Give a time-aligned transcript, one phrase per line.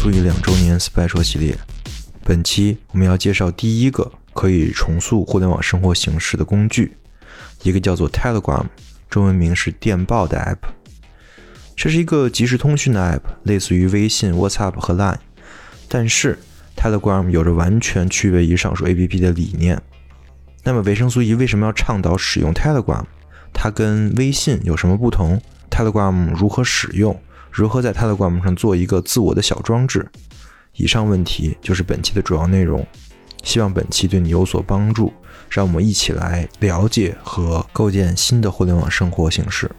[0.00, 1.54] 收听维生素 E 两周年 Special 系列。
[2.24, 6.96] 本期我们要介绍第一个可以重塑互联网生活形式的工具，
[7.62, 8.64] 一个叫做 Telegram，
[9.10, 10.70] 中文名是电报的 App。
[11.76, 15.18] 这是一个即时通讯的 App，类似于微信、WhatsApp 和 Line，
[15.86, 16.38] 但是
[16.74, 19.78] Telegram 有着完全区别于上述 APP 的理念。
[20.64, 23.04] 那么维生素 E 为什么要倡导使用 Telegram？
[23.52, 27.20] 它跟微信有什么不同？Telegram 如何使用？
[27.50, 30.08] 如何在它的灌木上做一个自我的小装置？
[30.74, 32.86] 以上问题就是本期的主要内容。
[33.42, 35.12] 希望本期对你有所帮助，
[35.48, 39.70] 让我们一起来了解和构建新的互联网生活形式。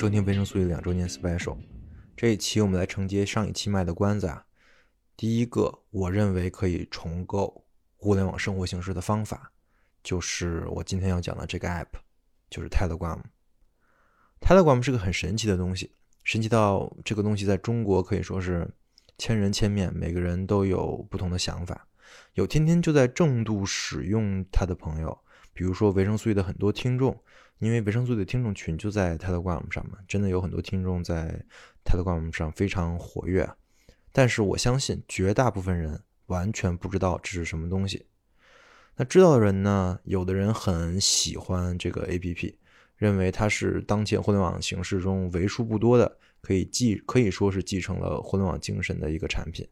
[0.00, 1.58] 收听维生素 E 两周年 special。
[2.16, 4.46] 这一期我们来承接上一期卖的关子啊。
[5.14, 7.66] 第一个，我认为可以重构
[7.98, 9.52] 互联网生活形式的方法，
[10.02, 11.88] 就是我今天要讲的这个 app，
[12.48, 13.20] 就是 Telegram。
[14.40, 15.92] Telegram 是个很神奇的东西，
[16.24, 18.66] 神奇到这个东西在中国可以说是
[19.18, 21.86] 千人千面，每个人都有不同的想法。
[22.32, 25.18] 有天天就在重度使用它的朋友，
[25.52, 27.22] 比如说维生素 E 的很多听众。
[27.60, 31.44] 因为维生素的听众群就在 Telegram 上嘛，真的有很多听众在
[31.84, 33.48] Telegram 上非常活跃。
[34.12, 38.06] 但是我相信绝大部分人完全不知道这是什么东西。
[38.96, 42.54] 那知道的人呢，有的人很喜欢这个 APP，
[42.96, 49.68] 认为它是当前互联网形式中为数不多的可以继可以说是继承了互联网精神的一个产品。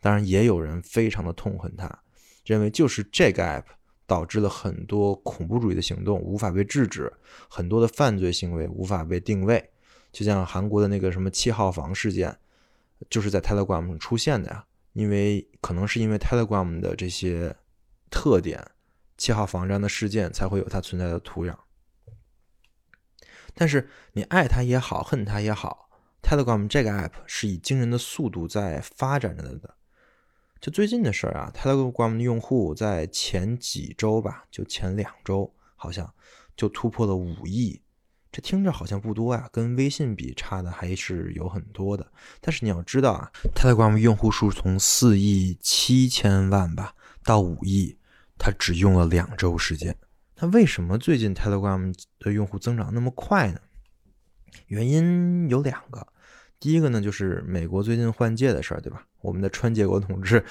[0.00, 2.02] 当然，也有人非常的痛恨它，
[2.44, 3.64] 认为就是这个 app。
[4.10, 7.12] 导致了很多恐怖主义的行动无法被制止，
[7.48, 9.70] 很多的犯罪行为无法被定位。
[10.10, 12.36] 就像韩国的那个什么七号房事件，
[13.08, 14.66] 就是在 Telegram 上出现的呀。
[14.94, 17.54] 因为可能是因为 Telegram 的这些
[18.10, 18.72] 特点，
[19.16, 21.54] 七号房这样的事件才会有它存在的土壤。
[23.54, 25.88] 但是你爱它也好，恨它也好
[26.20, 29.76] ，Telegram 这个 app 是以惊人的速度在发展着的。
[30.60, 36.12] 就最近的事儿啊，Telegram 的用户在前几周吧，就前两周，好像
[36.54, 37.80] 就突破了五亿。
[38.30, 42.06] 这听着好像不多呀，跟微信比差的还是有很多的。
[42.42, 46.94] 但是你要知道啊，Telegram 用户数从四亿七千万吧
[47.24, 47.96] 到五亿，
[48.36, 49.96] 它只用了两周时间。
[50.36, 53.58] 那为什么最近 Telegram 的用户增长那么快呢？
[54.66, 56.06] 原因有两个。
[56.60, 59.06] 第一个呢，就是美国最近换届的事儿，对吧？
[59.22, 60.44] 我们的川建国同志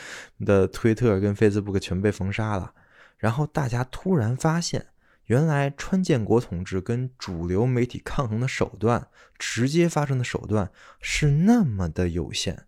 [0.43, 2.73] 的推特跟 Facebook 全被封杀了，
[3.17, 4.87] 然后大家突然发现，
[5.25, 12.65] 原来川建国同志跟主流媒体抗衡的手段，直接发生的手段是那么的有限，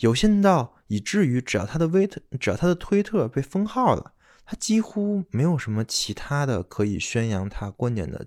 [0.00, 4.12] 有限到以至于只要他的微特，只要他的推特被封号了，
[4.44, 8.26] 他几乎没有什么其他的可以宣扬他观点的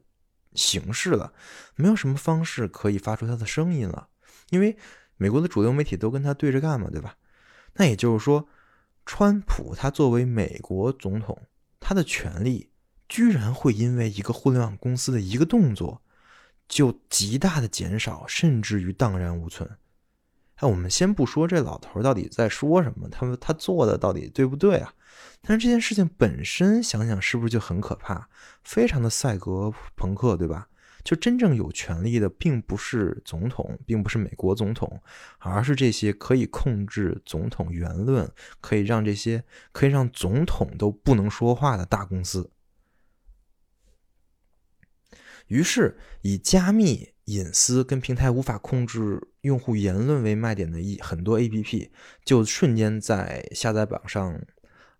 [0.55, 1.33] 形式了，
[1.75, 4.07] 没有什么方式可以发出他的声音了。
[4.53, 4.77] 因为
[5.17, 7.17] 美国的主流媒体都跟他对着干嘛，对吧？
[7.73, 8.47] 那也就是说，
[9.03, 11.47] 川普他作为美国总统，
[11.79, 12.69] 他的权力
[13.09, 16.03] 居然会因为一个互联网公司的一个动作，
[16.67, 19.67] 就极大的减少，甚至于荡然无存。
[20.57, 24.93] 哎，我们先不说这老头到底在说什么，他们他做的到底对不对啊？
[25.41, 28.29] 但是这件事情本身，想想是不是就很可怕，
[28.63, 30.67] 非常的赛格朋克，对吧？
[31.03, 35.01] 就真正有权利的，并不是总统，并不是美国总统，
[35.39, 38.31] 而是这些可以控制总统言论，
[38.61, 42.49] 可以让这些可以让总统都不能说话的大公司。
[45.47, 51.89] 于是，以加密、隐私跟平台无法控制用户言论为卖点的一很多 APP，
[52.23, 54.41] 就瞬间在下载榜上，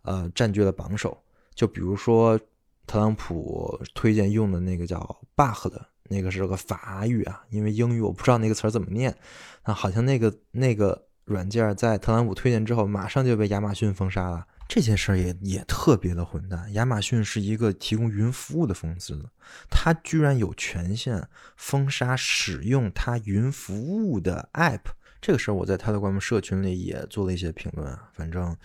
[0.02, 1.24] 呃，占据了榜首。
[1.56, 2.38] 就比如说，
[2.86, 5.00] 特朗普推荐用的那个叫
[5.34, 5.93] Bug 的。
[6.10, 9.16] 那个是个法语啊，因为英语我不知道那个词儿怎么念
[9.62, 9.74] 啊。
[9.74, 14.46] 好像那个那个软件在特朗普推荐之后，马上就被亚马逊封杀了。
[14.68, 16.72] 这件事儿也也特别的混蛋。
[16.74, 19.30] 亚马逊是一个提供云服务的公司，
[19.70, 21.28] 它居然有权限
[21.58, 24.82] 封杀使用它云服务的 App。
[25.22, 28.10] 这个事儿我在他的官方社群里也做了一些评论啊。
[28.14, 28.56] 反正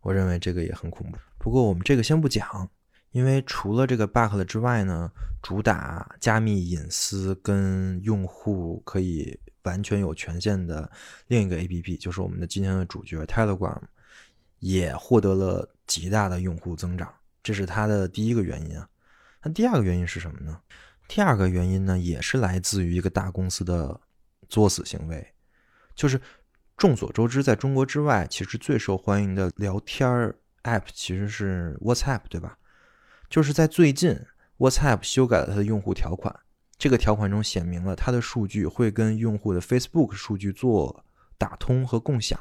[0.00, 1.18] 我认为这个也很恐怖。
[1.38, 2.68] 不过我们这个先不讲。
[3.14, 5.08] 因为除了这个 bug 之外呢，
[5.40, 10.90] 主打加密隐私跟用户可以完全有权限的
[11.28, 13.80] 另一个 APP，就是我们的今天的主角 Telegram，
[14.58, 17.08] 也获得了极大的用户增长，
[17.40, 18.88] 这是它的第一个原因啊。
[19.44, 20.60] 那第二个原因是什么呢？
[21.06, 24.00] 第二个原因呢，也是来自于一个大公司的
[24.48, 25.24] 作死行为，
[25.94, 26.20] 就是
[26.76, 30.34] 众所周知，在中国之外，其实最受欢迎的聊天
[30.64, 32.58] app 其实是 WhatsApp，对吧？
[33.34, 34.16] 就是在最近
[34.58, 36.32] ，WhatsApp 修改了它的用户条款，
[36.78, 41.04] 这个条款中写明了它的数据会跟用户的 Facebook 数据做
[41.36, 42.38] 打通和共享。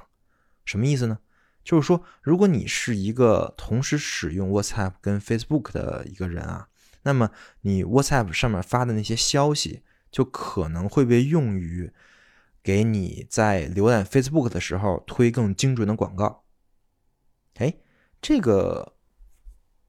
[0.65, 1.17] 什么意思呢？
[1.63, 6.67] 就是说，如果你是一个同时使用 WhatsApp 跟 Facebook 的一个人啊。
[7.01, 7.31] 那么
[7.61, 9.81] 你 WhatsApp 上面发的那些消息，
[10.11, 11.91] 就可能会被用于
[12.61, 16.43] 给你在浏览 Facebook 的时候推更精准的广告。
[17.55, 17.77] 哎，
[18.21, 18.93] 这个。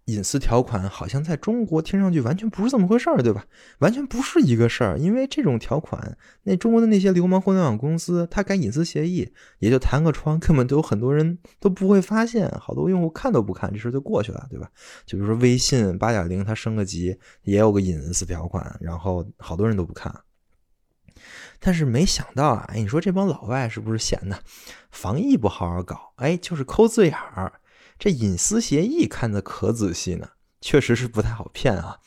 [0.06, 3.46] 隐私条款好像在中国听上去完全不是这么回事儿，对吧？
[3.78, 14.68] 完全不是一个事儿，因为这种条款，那中国的那些流氓互联网公司，他改隐私协议也就弹个窗，根本都有很多人都不会发现，好多用户看都不看，这事就过去了，对吧？
[15.06, 20.14] 就比如说微信八点零，它升个级也有个隐私条款，然后好多人都不看。
[21.58, 24.38] 但是没想到啊，你说这帮老外是不是闲的？
[24.90, 27.50] 防疫不好好搞，哎，就是抠字眼儿。
[28.04, 30.28] 这隐私协议看的可仔细呢，
[30.60, 32.00] 确实是不太好骗啊。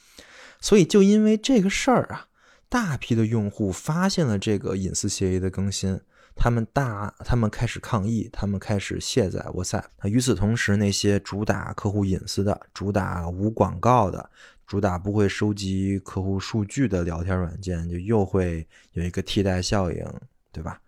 [0.62, 2.28] 所以就因为这个事儿啊，
[2.70, 6.00] 大批的用户发现了这个隐私协议的更新，
[6.36, 9.86] 他们大他们开始抗议，他们开始卸载 WhatsApp。
[10.04, 14.30] 那与此同时，那些主打客户隐私的、主打无广告的、
[14.68, 20.06] 主打不会收集客户数据的聊天软件，就又会有一个替代效应，
[20.52, 20.80] 对吧？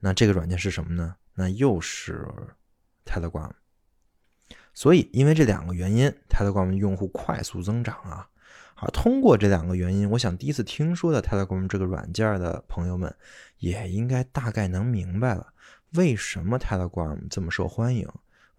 [0.00, 1.14] 那这个软件是什么呢？
[1.36, 2.26] 那又是
[3.06, 3.52] Telegram。
[4.78, 8.28] 所以，因为这两个原因，Telegram 用户快速增长啊。
[8.76, 13.12] 好，通过这两个原因，我想第一次听说的 Telegram 这个软件的朋友们，
[13.58, 15.48] 也应该大概能明白了，
[15.94, 18.08] 为什么 Telegram 这么受欢迎，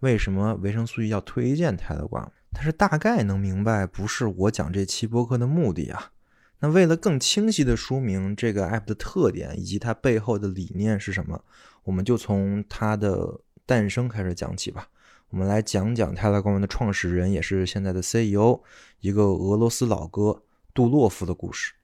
[0.00, 2.28] 为什么维生素 E 要推荐 Telegram。
[2.52, 6.12] 但是大概能明白，不是我讲这期播客的目的啊。
[6.58, 11.42] 那为了更清晰的说明这个 app 的特点以及它背后的理念是什么，
[11.84, 14.86] 我们就从它的诞生开始讲起吧。
[15.30, 18.62] 我们来讲讲 Telegram 的创始人，也是现在的 CEO，
[18.98, 20.42] 一个俄罗斯老哥
[20.74, 21.74] 杜洛夫的故事。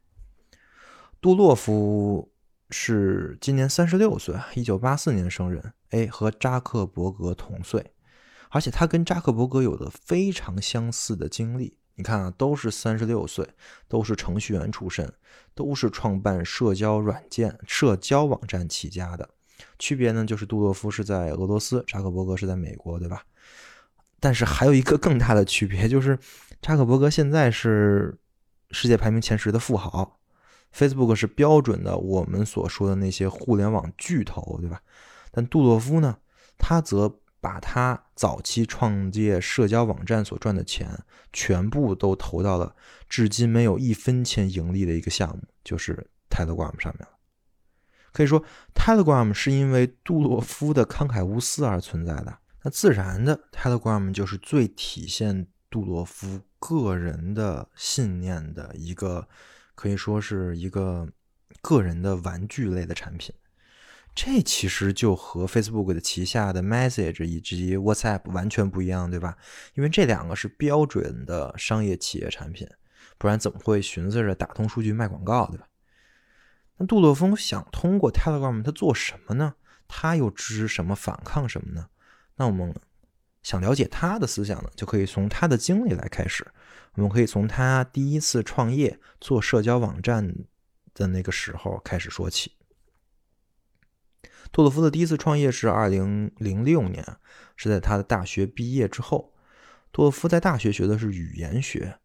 [1.20, 2.32] 杜洛夫
[2.70, 7.92] 是今年三十六岁，一九八四年生人，哎，和扎克伯格同岁，
[8.50, 11.78] 而且他跟扎克伯格有着非常相似的经历。
[11.94, 13.48] 你看啊，都是三十六岁，
[13.86, 15.12] 都是程序员出身，
[15.54, 19.30] 都是创办社交软件、社交网站起家的。
[19.78, 23.22] 区别呢，就是杜洛夫是在俄罗斯，扎克伯格是在美国，对吧？
[24.20, 26.18] 但是还有一个更大的区别，就是
[26.62, 28.18] 扎克伯格现在是
[28.70, 30.18] 世界排名前十的富豪
[30.74, 34.80] ，Facebook 是标准的我们所说的那些互联网巨头，对吧？
[35.30, 36.16] 但杜洛夫呢，
[36.58, 40.88] 他则把他早期创建社交网站所赚的钱，
[41.32, 42.74] 全部都投到了
[43.08, 47.10] 至今没有一分钱盈利的一个项目，就是 Telegram 上面了。
[48.12, 48.42] 可以说
[48.74, 52.38] ，Telegram 是因为杜洛夫的慷慨无私而存在的。
[52.66, 59.28] 那自然的，Telegram 就是最体现杜洛夫个人的信念的一个，
[59.76, 61.08] 可以说是一个
[61.62, 63.32] 个人的玩具类的产品。
[64.16, 69.38] 这其实就和 Facebook 的旗下的 Message 以及 WhatsApp 完全不一样，对吧？
[69.74, 72.68] 因为这两个是标准的商业企业产品，
[73.16, 75.68] 不然怎么会寻思着打通数据卖广告，对吧？
[76.78, 79.54] 那杜洛夫想通过 Telegram 他做什么呢？
[79.86, 81.90] 他又支持什么反抗什么呢？
[82.36, 82.74] 那我们
[83.42, 86.46] 想了解他的思想呢，就可以从他的经历来开始。
[86.94, 90.34] 我们可以从他第一次创业做社交网站
[90.92, 92.52] 的那个时候开始说起。
[94.52, 97.04] 杜洛夫的第一次创业是二零零六年，
[97.56, 99.32] 是在他的大学毕业之后。
[99.92, 101.98] 杜洛夫在大学学的是语言学，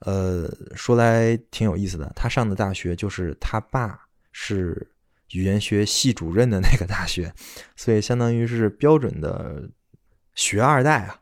[0.00, 4.88] 呃，说来挺有意思的，他上的大学就是他爸是。
[5.32, 7.32] 语言学系主任的那个大学，
[7.76, 9.68] 所以相当于是标准的
[10.34, 11.20] 学二代啊。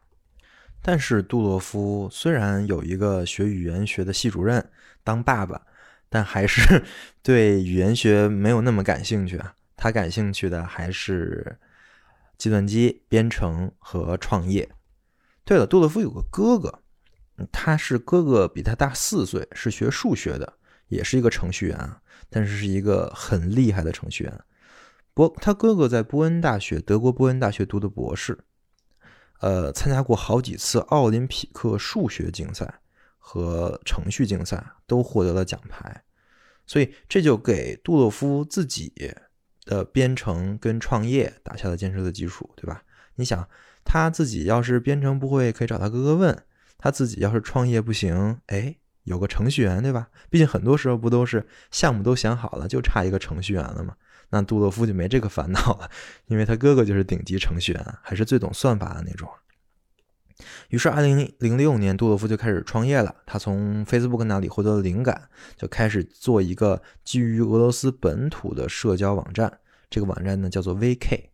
[0.82, 4.70] 但是杜洛夫虽然有一个学语言学的系主任
[5.04, 5.60] 当爸爸，
[6.08, 6.82] 但还是
[7.22, 9.54] 对语言学没有那么感兴趣啊。
[9.76, 11.58] 他感兴趣的还是
[12.36, 14.68] 计算机编程和创业。
[15.44, 16.82] 对了，杜洛夫有个哥哥，
[17.50, 20.54] 他是哥哥比他大四岁，是学数学的，
[20.88, 22.00] 也是一个程序员啊。
[22.30, 24.40] 但是是一个很厉害的程序员，
[25.12, 28.38] 博他哥哥在波恩大学，德国波恩大学读的博士，
[29.40, 32.80] 呃，参加过好几次奥林匹克数学竞赛
[33.18, 36.04] 和程序竞赛，都获得了奖牌，
[36.66, 38.92] 所以这就给杜洛夫自己
[39.64, 42.82] 的编程跟创业打下了坚实的基础，对吧？
[43.16, 43.48] 你想
[43.84, 46.34] 他自己要是编程不会，可以找他哥哥问；
[46.78, 50.08] 他自己要是创业不行，哎，有个程序员，对吧？
[50.28, 53.96] 毕竟很多时候不都是项目都想好了，就差一个程序员了吗？
[54.30, 55.90] 那杜洛夫就没这个烦恼了，
[56.26, 59.28] 因为他哥哥就是顶级程序员，还是最懂算法的那种。
[60.68, 63.14] 于是，二零零六年，杜洛夫就开始创业了。
[63.26, 69.58] 他从 Facebook 那里获得了灵感，就开始做一个基于俄罗斯本土的社交网站。
[69.90, 71.24] 这个网站呢叫做 VK。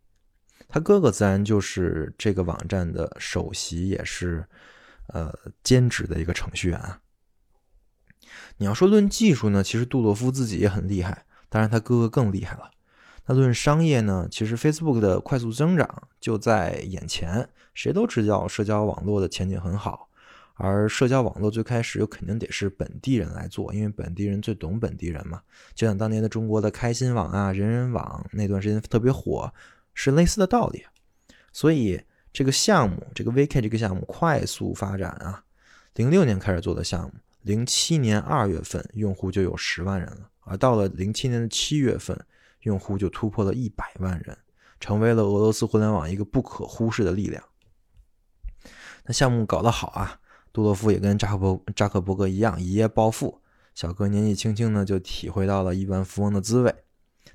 [0.66, 4.44] 他哥哥自然就是这个网站的首席，也是
[5.08, 5.32] 呃
[5.62, 6.98] 兼职的一个程序员啊。
[8.58, 12.70] 你要说论技术呢，其实杜洛夫自己也很厉害，当然他哥哥更厉害了。
[13.26, 17.48] 那论商业呢，其实 Facebook 的快速增长就在眼前。
[17.74, 20.08] 谁都知道社交网络的前景很好，
[20.54, 25.42] 而社交网络最开始又肯定得是本地人来做，因为本地人最懂本地人嘛。
[25.74, 29.52] 就像当年的中国的开心网啊、人人网那段时间特别火，
[29.92, 30.84] 是类似的道理。
[31.52, 32.00] 所以
[32.32, 35.42] 这个项目，这个 VK 这个项目快速发展啊，
[35.96, 37.12] 零六年开始做的项目，
[37.46, 42.26] 零七年二月份用户就有十万人了，而到了零七年的七月份，
[42.62, 44.36] 用户就突破了一百万人，
[44.80, 47.40] 成为了俄罗斯互联网一个不可忽视的力量。
[49.04, 50.18] 那项目搞得好啊，
[50.52, 53.40] 杜洛夫也跟扎克伯扎克伯格一样一夜暴富。
[53.76, 56.74] 小哥年纪轻轻呢，就体会到了亿万富翁的滋味。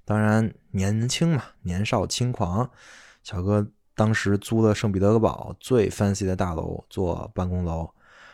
[0.03, 2.69] 当然年轻嘛，年少轻狂。
[3.23, 3.65] 小哥
[3.95, 7.89] 当时租了圣彼得堡最 fancy 的大楼做办公楼，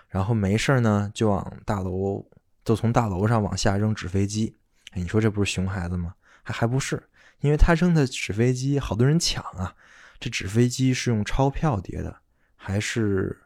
[0.09, 2.25] 然后没事呢就往大楼
[2.63, 4.55] 就从大楼上往下扔纸飞机。
[4.93, 6.15] 你说这不是熊孩子吗？
[6.43, 7.09] 还还不是，
[7.39, 9.75] 因为他扔的纸飞机好多人抢啊。
[10.19, 12.21] 这纸飞机是用钞票叠的。
[12.59, 13.43] 还是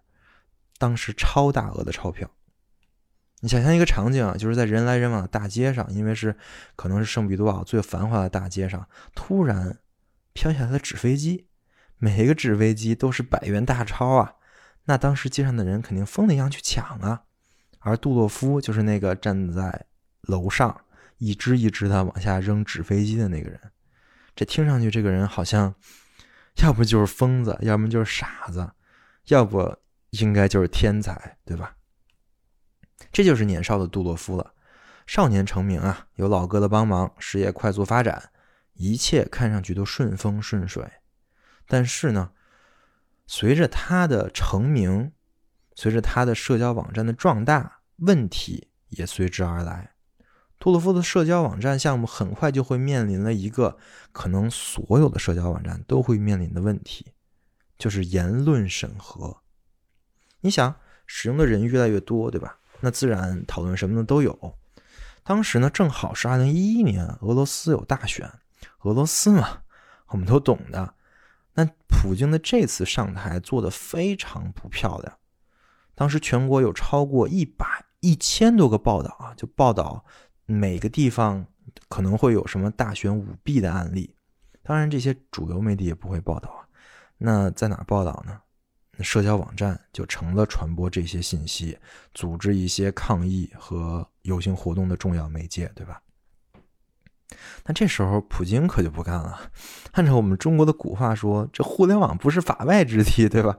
[0.79, 2.27] 当时超大额的钞票。
[3.41, 6.35] 你想象一个场景啊，就是在人来人往的大街上，因为是
[6.75, 9.77] 可能是圣彼得堡最繁华的大街上，突然
[10.33, 11.45] 飘下来的纸飞机，
[11.97, 14.35] 每一个纸飞机都是百元大钞啊！
[14.85, 17.23] 那当时街上的人肯定疯了一样去抢啊。
[17.79, 19.85] 而杜洛夫就是那个站在
[20.21, 20.81] 楼上
[21.17, 23.59] 一只一只的往下扔纸飞机的那个人。
[24.35, 25.73] 这听上去，这个人好像
[26.63, 28.71] 要不就是疯子，要么就是傻子。
[29.27, 29.77] 要不
[30.09, 31.75] 应该就是天才，对吧？
[33.11, 34.53] 这就是年少的杜洛夫了。
[35.05, 38.31] 少年成名啊，有老哥的帮忙，事业快速发展，
[38.73, 40.83] 一切看上去都顺风顺水。
[41.67, 42.31] 但是呢，
[43.33, 45.13] 随着他的成名，
[45.73, 49.93] 随着他的社交网站的壮大，问题也随之而来。
[50.59, 53.77] 杜洛夫的社交网站项目很快就会面临了一个
[54.11, 57.13] 可能所有的社交网站都会面临的问题。
[57.77, 59.37] 就是言论审核，
[60.41, 60.75] 你想
[61.07, 62.59] 使用的人越来越多，对吧？
[62.81, 64.57] 那自然讨论什么的都有。
[65.23, 68.29] 当时呢，正好是二零一一年，俄罗斯有大选，
[68.81, 69.61] 俄罗斯嘛，
[70.07, 70.95] 我们都懂的。
[71.53, 75.17] 那普京的这次上台做的非常不漂亮。
[75.93, 77.65] 当时全国有超过一百
[77.99, 80.03] 一千多个报道啊，就报道
[80.45, 81.45] 每个地方
[81.89, 84.15] 可能会有什么大选舞弊的案例。
[84.63, 86.67] 当然，这些主流媒体也不会报道啊。
[87.17, 88.39] 那在哪报道呢？
[88.99, 91.77] 社交网站就成了传播这些信息、
[92.13, 95.99] 组织一些抗议和游行活动的重要媒介，对吧？
[97.65, 99.39] 那这时候普京可就不干了。
[99.91, 103.57] 按照我们中国的古话说，这互联网不是法外之地，对吧？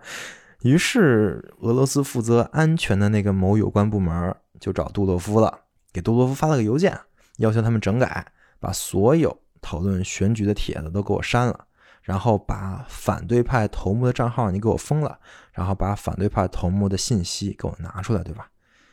[0.63, 5.61] 于是俄罗斯负责安全的那个某有关部门就找杜洛夫了，
[5.93, 6.99] 给杜洛夫发了个邮件，
[7.39, 8.27] 要求他们整改，
[8.61, 11.67] 把所有讨论选举的帖子都给我删了。
[12.03, 15.21] 然后把反对派头目的账号你给我封了，
[15.53, 18.49] 然后把反对派头目的信息给我拿出来，对吧？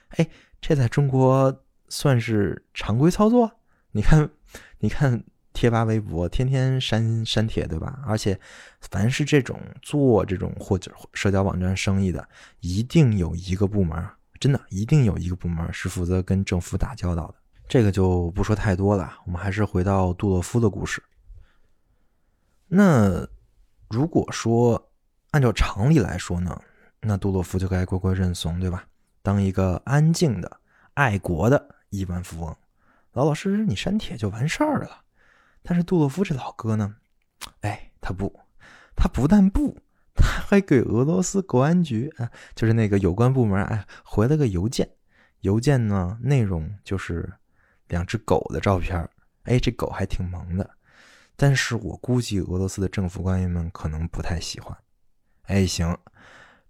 [0.10, 0.28] 哎，
[0.62, 3.52] 这在中国算是常规操作。
[3.94, 4.30] 你看，
[4.80, 8.00] 你看 贴吧、微博，天天删删帖，对吧？
[8.06, 8.40] 而且，
[8.80, 12.26] 凡是这种做这种或者社交网站生意的，
[12.62, 14.08] 一定有一个部门，
[14.40, 17.36] 真的一定有一个部门是负责跟政府打交道的。
[17.68, 21.04] 这个就不说太多了，我们还是回到杜洛夫的故事。
[22.68, 23.28] 那
[23.90, 24.92] 如果说
[25.32, 26.62] 按照常理来说呢，
[27.02, 28.86] 那杜洛夫就该乖乖认怂，对吧？
[29.22, 30.60] 当一个安静的、
[30.94, 32.56] 爱国的亿万富翁，
[33.14, 35.02] 老老实实你删帖就完事儿了。
[35.62, 36.96] 但是杜洛夫这老哥呢，
[37.62, 38.40] 哎，他不，
[38.96, 39.78] 他不但不，
[40.16, 44.90] 他还给俄罗斯国安局啊，就是那个有关部门哎，回了个邮件。
[45.42, 47.32] 邮件呢，内容就是
[47.88, 49.10] 两只狗的照片
[49.44, 50.70] 哎，这狗还挺萌的。
[51.36, 54.78] 但是我估计俄罗斯的政府官员们可能不太喜欢。
[55.44, 55.98] 哎，行，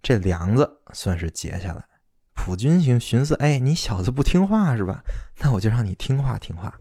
[0.02, 1.84] 这梁子算是结下来。
[2.42, 5.04] 普军寻寻思，哎，你小子不听话是吧？
[5.40, 6.74] 那我就让你听话听话，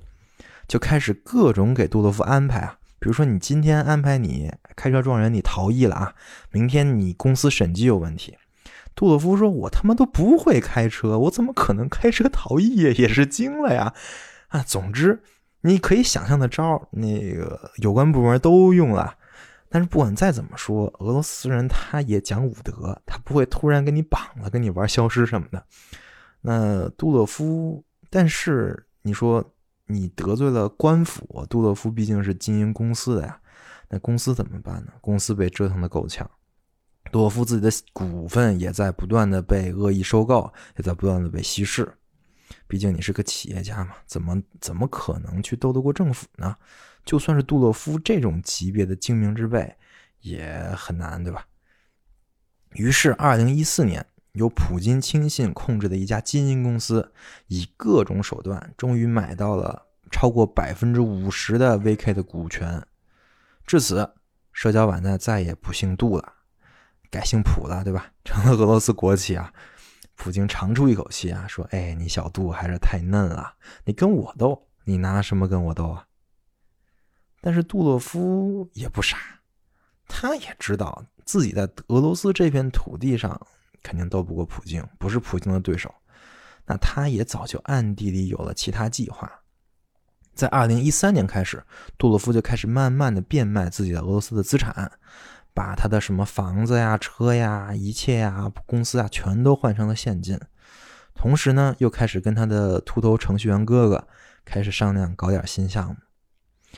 [0.70, 2.78] 就开始各种给杜洛夫安排啊。
[2.98, 6.13] 比如说，你今天安排你开车撞人，你逃逸了啊。
[6.51, 8.38] 明天你公司审计有问题，
[8.96, 12.75] 杜洛夫说：“我他妈都不会开车，我怎么可能开车逃逸？
[12.78, 13.94] 也是惊了呀！
[14.48, 15.22] 啊，总之
[15.62, 19.16] 你可以想象的招，那个有关部门都用了。
[19.69, 25.63] 但是不管再怎么说，俄罗斯人他也讲武德，他不会突然给你绑了，跟你玩消失什么的。
[26.41, 29.53] 那杜洛夫，但是你说
[29.85, 33.39] 你得罪了官府，杜洛夫毕竟是经营公司的呀，
[33.89, 34.91] 那公司怎么办呢？
[35.01, 36.29] 公司被折腾的够呛。”
[37.11, 41.91] 杜洛夫自己的股份也在不断的被恶意收购，也在不断的被稀释。
[42.67, 46.55] 毕竟你是个企业家嘛，怎么怎么可能去斗得过政府呢？
[47.06, 49.75] 就算是杜洛夫这种级别的精明之辈，
[50.22, 51.46] 也很难，对吧？
[52.74, 57.12] 于是，二零一四年，由普京亲信控制的一家基金公司，
[57.48, 62.86] 以各种手段，终于买到了超过百分之五十的 VK 的股权。
[63.65, 64.13] 至此，
[64.51, 66.34] 社交网站再也不姓杜了。
[67.10, 68.12] 改姓普了，对吧？
[68.24, 69.51] 成了俄罗斯国企啊！
[70.15, 76.06] 普京长出一口气啊，说：“哎，你小杜还是太嫩了，你跟我斗，你拿什么跟我斗啊？”
[77.41, 79.17] 但是杜洛夫也不傻，
[80.08, 83.39] 他也知道自己在俄罗斯这片土地上
[83.81, 85.93] 肯定斗不过普京，不是普京的对手。
[86.65, 89.31] 那他也早就暗地里有了其他计划。
[90.34, 91.63] 在二零一三年开始，
[91.98, 94.91] 杜洛夫就开始慢慢的变卖自己的俄罗斯的资产。
[95.51, 100.39] 把他的什么房子呀、车呀、一切呀、公司啊，全都换成了现金。
[101.13, 104.08] 同时呢，又开始跟他的秃头程序员哥哥
[104.46, 105.96] 开始商量搞点新项目。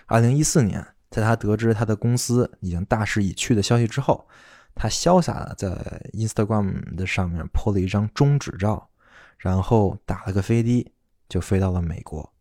[0.05, 4.27] 二零一四年，在他得知他的公司已经大势已去的消息之后，
[4.75, 5.69] 他潇洒的在
[6.13, 8.89] Instagram 的上面 po 了一张终止照，
[9.37, 10.91] 然后打了个飞的，
[11.27, 12.33] 就飞到了美国。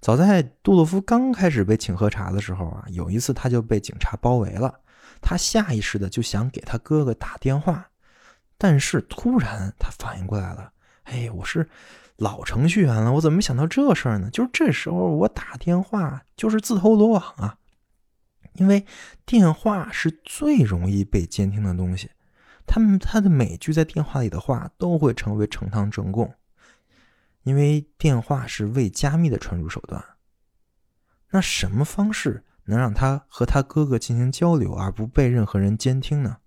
[0.00, 4.80] 早在杜洛夫刚开始被请喝茶的时候啊，有一次他就被警察包围了。
[5.20, 7.90] 他下意识的就想给他哥哥打电话，
[8.56, 11.68] 但是突然他反应过来了，哎，我是
[12.18, 14.28] 老程序员了，我怎么没想到这事儿呢？
[14.30, 17.56] 就是这时候我打电话就是自投罗网啊，
[18.54, 18.84] 因为
[19.24, 22.10] 电话是最容易被监听的东西，
[22.66, 26.34] 他们他的每句在电话里的话都会成为呈堂证供。
[27.44, 30.04] 因为电话是未加密的传输手段，
[31.30, 36.38] 那什么方式能让他和他哥哥进行交流而不被任何人监听呢？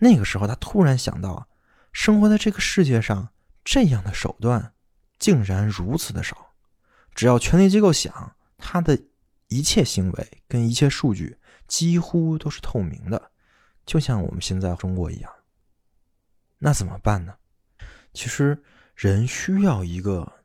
[0.00, 1.48] 那个时候，他突然想到，
[1.92, 3.30] 生活在这个世界上，
[3.66, 4.72] 这样的手段
[5.18, 6.54] 竟然如此的少。
[7.14, 8.98] 只要权力机构想，他的
[9.48, 13.30] 一切行为跟一切数据几乎都是透明的，
[13.84, 15.30] 就像我们现在中国一样。
[16.58, 17.34] 那怎么办呢？
[18.14, 18.62] 其实。
[18.96, 20.40] 人需要一个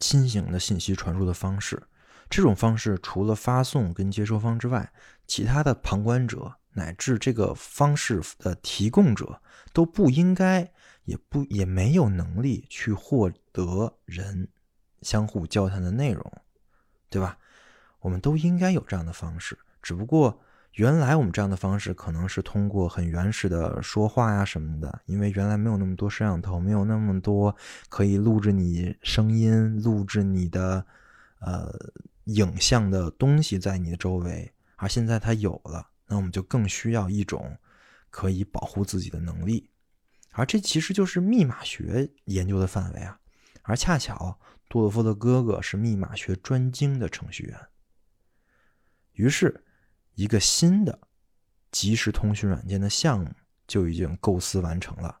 [0.00, 1.82] 新型的信息传输的方式，
[2.30, 4.90] 这种方式除了发送跟接收方之外，
[5.26, 9.42] 其他的旁观者乃至这个方式的提供者
[9.74, 10.72] 都不应该，
[11.04, 14.48] 也不也没有能力去获得人
[15.02, 16.32] 相互交谈的内容，
[17.08, 17.38] 对吧？
[18.00, 20.40] 我们都应该有这样的方式，只不过。
[20.74, 27.54] 原来我们这样的方式可能是通过很原始的说话呀什么的，因为原来没有那么多摄像头，没有那么多
[27.88, 30.84] 可以录制你声音、录制你的
[31.38, 31.72] 呃
[32.24, 37.56] 影像的东西在你的周围，而现在它有了，那我们就更需要一种
[38.10, 39.70] 可以保护自己的能力，
[40.34, 43.18] 而这其实就是密码学研究的范围啊，
[43.62, 47.58] 而恰巧杜洛夫的哥哥是密码学专精的程序员，
[49.12, 49.62] 于是。
[50.16, 50.96] 一个新的
[51.72, 53.28] 即时通讯软件的项目
[53.66, 55.18] 就已经构思完成了，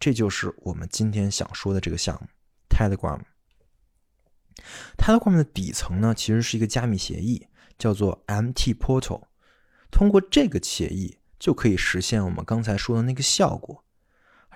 [0.00, 2.26] 这就是我们今天想说的这个项目
[2.68, 3.20] Telegram。
[4.98, 7.46] Telegram 的底层呢，其实是一个加密协议，
[7.78, 9.28] 叫做 MT Portal。
[9.92, 13.84] 通过这个协议，就可以实现我们刚才说的那个效果。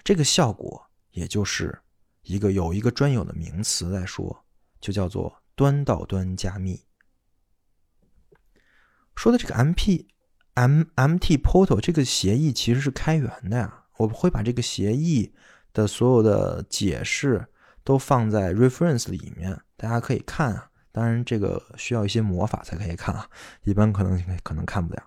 [0.07, 1.81] 这个效果，也就是
[2.23, 4.45] 一个有一个专有的名词来说，
[4.81, 6.85] 就叫做端到端加密。
[9.17, 10.07] 说的这个 M P
[10.55, 15.35] M M T Portal 这个协议其实是开源的呀，我会把这个协议
[15.73, 17.49] 的所有的解释
[17.83, 20.71] 都放在 reference 里面，大家可以看啊。
[20.93, 23.29] 当然这个需要一些魔法才可以看啊，
[23.65, 25.03] 一般可能可能看不了。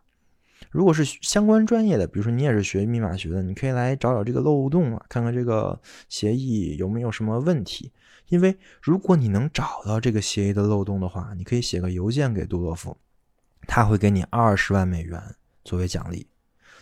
[0.69, 5.79] 如果是相关专业的，比如说你也是学密码学的，你可以来找找这个漏洞啊，看看这个
[6.09, 7.91] 协议有没有什么问题。
[8.27, 12.95] 因为如果你能找到这个协议的漏洞的话，你可以写个邮件给杜洛夫。
[13.67, 15.21] 他会给你二十万美元
[15.63, 16.27] 作为奖励，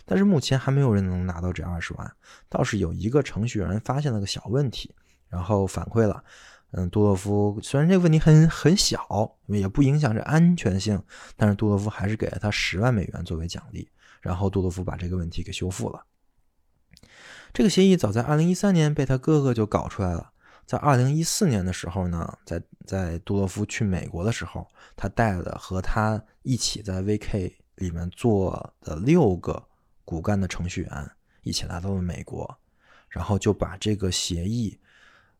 [0.04, 2.12] 但是目前还没有人能拿到这二十万。
[2.48, 4.94] 倒是有一个程序员发现了个小问题，
[5.28, 6.22] 然后反馈了。
[6.72, 11.02] 嗯，杜洛夫虽然这个问题很很小，也不影响这安全性，
[11.36, 13.88] 但是杜洛夫还是给了他十万美元作为奖励。
[14.20, 16.04] 然后杜洛夫把这个问题给修复了。
[17.52, 20.32] 这个协议早在二零一三年被他哥哥就搞出来了。
[20.66, 29.66] 在二零一四年的时候呢，在在杜洛夫去美国的时候，他带了和他一起在 VK 里面做的六个
[30.04, 31.10] 骨干的程序员
[31.42, 32.54] 一起来到了美国，
[33.08, 34.78] 然后就把这个协议，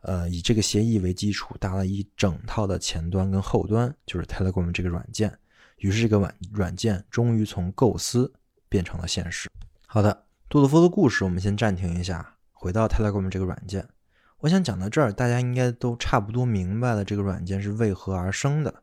[0.00, 5.38] 呃，以这个协议为基础搭了一整套的前端跟后端，就是 Telegram 这个软件。
[5.78, 8.32] 于是这个软软件终于从构思
[8.68, 9.48] 变成了现实。
[9.87, 10.24] 好的。
[10.50, 13.87] 杜洛夫的故事，我们先暂停一下，回到 Telegram 这个软件。
[14.38, 18.82] 我想讲到这儿，大家应该都差不多明白了这个软件是为何而生的。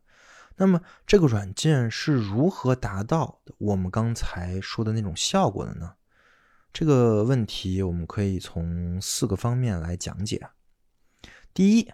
[0.58, 5.92] 那么，这个软件是如何达到我们刚才说的那种效果的呢？
[6.72, 10.48] 这个问题我们可以从四个方面来讲解。
[11.56, 11.90] 第一，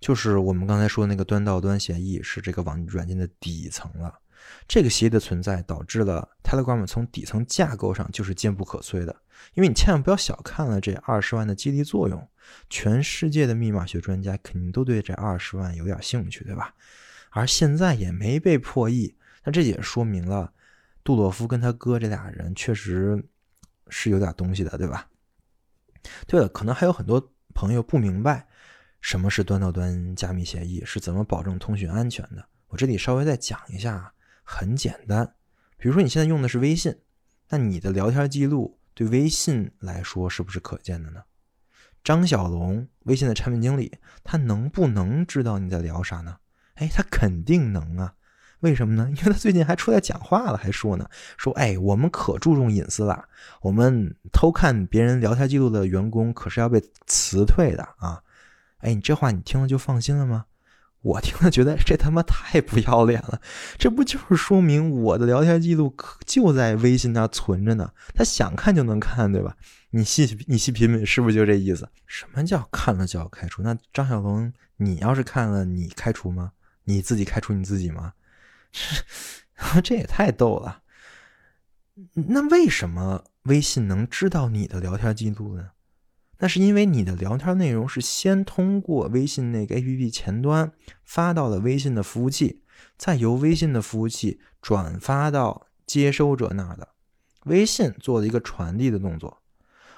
[0.00, 4.18] 就是我们刚才说的那个端到端协议是这个网软件的底层了。
[4.66, 9.14] 这个协议的存在导致了 Telegram 从底层架构上就是坚不可摧的，
[9.54, 12.28] 因为你千万不要小看了这二十万的激励作用，
[12.68, 16.74] 全世界的密码学专家肯定都对这二十万有点兴趣，对吧？
[17.30, 20.52] 而现在也没被破译，那这也说明了
[21.04, 23.24] 杜洛夫跟他哥这俩人确实
[23.90, 25.08] 是有点东西的，对吧？
[26.26, 28.48] 对了，可能还有很多朋友不明白
[29.04, 34.10] 什么是端到端加密协议，是怎么保证通讯安全的，我这里稍微再讲一下。
[34.42, 35.34] 很简单，
[35.76, 36.96] 比如说你现在用的是微信，
[37.50, 41.20] 那你的聊天记录对微信来说是不是可见的呢？
[42.02, 46.38] 张小龙，微信的产品经理，他能不能知道你在聊啥呢？
[46.76, 48.14] 哎，他肯定能啊！
[48.60, 49.06] 为什么呢？
[49.10, 53.28] 因为他最近还出来讲话了，还说呢，说哎，我们可注重隐私了，
[53.60, 58.22] 我们偷看别人聊天记录的员工可是要被辞退的啊！
[58.84, 60.46] 哎，你这话你听了就放心了吗？
[61.00, 63.40] 我听了觉得这他妈太不要脸了，
[63.76, 67.92] 这不就是说明我的聊天记录可就在微信那存着呢？
[68.14, 69.54] 他想看就能看，对吧？
[69.90, 71.86] 你细你细品品，是不是就这意思？
[72.06, 73.62] 什么叫看了就要开除？
[73.62, 76.52] 那张小龙，你要是看了，你开除吗？
[76.84, 78.14] 你自己开除你自己吗？
[78.72, 80.80] 这这也太逗了。
[82.14, 85.70] 那为什么微信能知道你的聊天记录呢？
[86.38, 90.72] 那是因为你的聊天内容是先通过微信那个 APP 前端
[91.04, 92.62] 发到了微信的服务器，
[92.96, 96.88] 再由微信的服务器转发到接收者那儿的。
[97.44, 99.42] 微信做了一个传递的动作。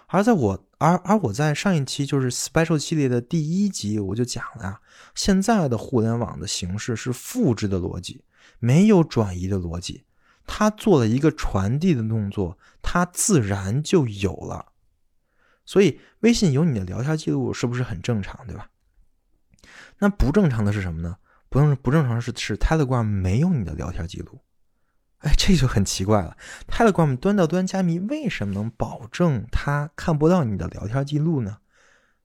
[0.08, 4.80] 而在我而而我在上一期就是 Special 系列的第一集我就讲了呀，
[5.16, 8.22] 现在的互联网的形式是复制的逻辑，
[8.60, 10.04] 没有转移的逻辑。
[10.46, 14.66] 它做了一个传递的动作，它自然就有了。
[15.66, 18.70] 所以微信有你的聊天记录是不是很正常，对吧？
[19.98, 21.18] 那不正常的是什么呢？
[21.48, 24.40] 不正不正常是是 Telegram 没有你的聊天记录，
[25.18, 26.36] 哎，这就很奇怪了。
[26.68, 31.58] Telegram 端到端加密为什么能保证它看不到你的聊天记录呢？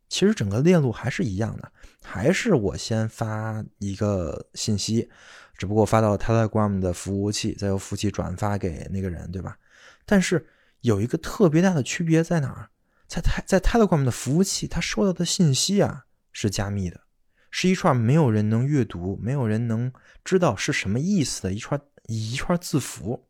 [0.09, 1.71] 其实整个链路还是一样的，
[2.03, 5.09] 还是我先发一个信息，
[5.57, 9.57] 只不过发到 Telegram 的服务器，再由服务器转发给那个人，对吧？
[10.05, 10.45] 但是
[10.81, 12.69] 有一个特别大的区别在哪儿？
[13.11, 17.01] 在泰在 Telegram 的服务器，它收到的信息啊是加密的，
[17.49, 19.91] 是一串没有人能阅读、没有人能
[20.23, 23.27] 知道是什么意思的一串一串字符。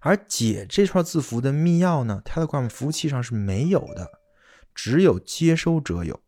[0.00, 4.20] 而解这串字符的密钥呢，Telegram 服务器上是没有的，
[4.74, 6.20] 只有接收者有。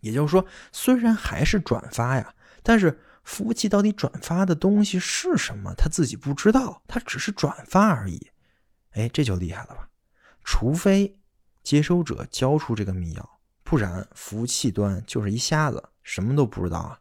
[0.00, 8.32] 也就是说，虽然还是转发呀，但是服务器到底转发的东西是什么，他自己不知道，他只是转发而已。
[8.94, 9.88] 哎，这就厉害了吧？
[10.42, 11.14] 除非。
[11.68, 13.22] 接收者交出这个密钥，
[13.62, 16.98] 不然服务器端就是一瞎子，什么都不知道啊。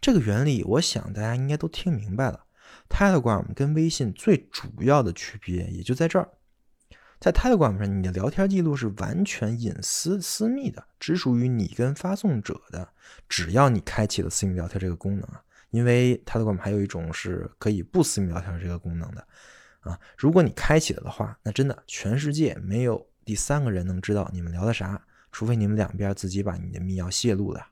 [0.00, 2.46] 这个原理，我想大家应该都听明白了。
[2.88, 6.28] Telegram 跟微信最主要的区别也就在这儿，
[7.20, 12.88] 在 Telegram 上，你的聊天记录是完全隐私私密的，只属于你跟发送者的。
[13.28, 19.24] 只要你开启了私密聊天这个功能啊，因为 Telegram 还有一种是可以不私密聊天这个功能的
[19.82, 19.96] 啊。
[20.18, 23.06] 如果你开启了的话，那真的全世界没有。
[23.26, 27.66] 第三个人能知道你们聊的啥，除非你们两边自己把你的密钥泄露了。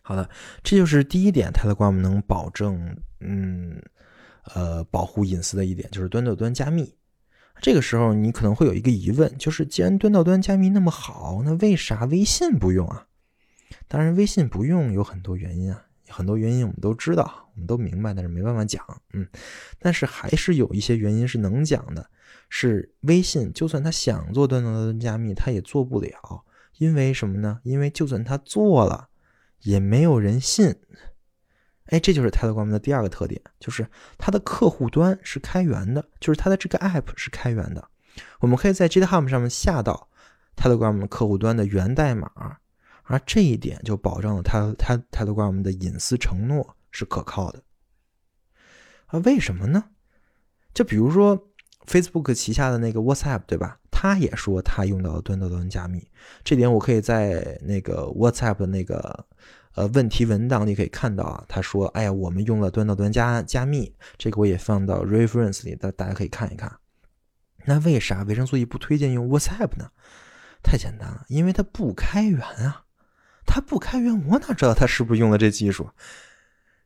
[0.00, 0.28] 好的，
[0.64, 3.80] 这就是第一点，Telegram 能保证，嗯，
[4.54, 6.96] 呃，保护隐私的一点，就是端到端加密。
[7.60, 13.06] 这个时候你可能会有一个疑问，就是既然端到端加密那么好，那为啥微信不用啊？
[13.86, 19.26] 当然，微信不用有很多原因啊，很多原因我们都知道，我们都明白，但是没办法讲，嗯，
[19.78, 22.10] 但是还是有一些原因是能讲的。
[22.50, 26.44] 是微信，就算他想做端到端加密，他也做不了，
[26.78, 27.60] 因为什么呢？
[27.62, 29.08] 因为就算他做了，
[29.60, 30.74] 也没有人信。
[31.90, 37.86] 哎，这就是 Telegram 的第二个特点，就是它的客户端是开源的，就是它的这个 App 是开源的。
[38.40, 40.08] 我们可以在 GitHub 上面下到
[40.56, 42.58] Telegram 客户端的源代码，
[43.08, 47.62] 而这一点就保证了它它 Telegram 的隐私承诺是可靠的。
[49.06, 49.82] 啊，为什么呢？
[50.74, 51.50] 就比如说
[51.86, 53.80] Facebook 旗下的那个 WhatsApp，对吧？
[53.90, 56.06] 他也说他用到了端到端加密，
[56.44, 59.26] 这点我可以在那个 WhatsApp 的那个
[59.74, 61.42] 呃问题文档里可以看到啊。
[61.48, 66.70] 他说：“哎呀，我们用了端到端加加密，这个我也放到 reference 里，大大家可以看一看。”
[67.64, 69.90] 那为啥维生素 E 不推荐用 WhatsApp 呢？
[70.62, 72.84] 太简单了，因为它不开源啊，
[73.48, 75.88] 它不开源，我哪知道他是不是用了这技术？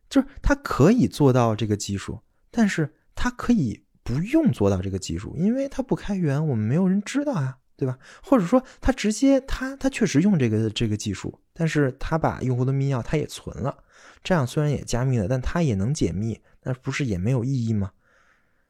[0.09, 3.83] 就是它可以做到这个技术，但是它可以。
[4.05, 7.97] 不用做到这个技术，因为它不开源，我们没有人知道啊，对吧？
[8.21, 13.73] 或者说，他直接他他确实用这个这个技术，但是他把用户的密钥他也存了，
[14.21, 17.91] 这样虽然也加密了，但他也能解密，那不是也没有意义吗？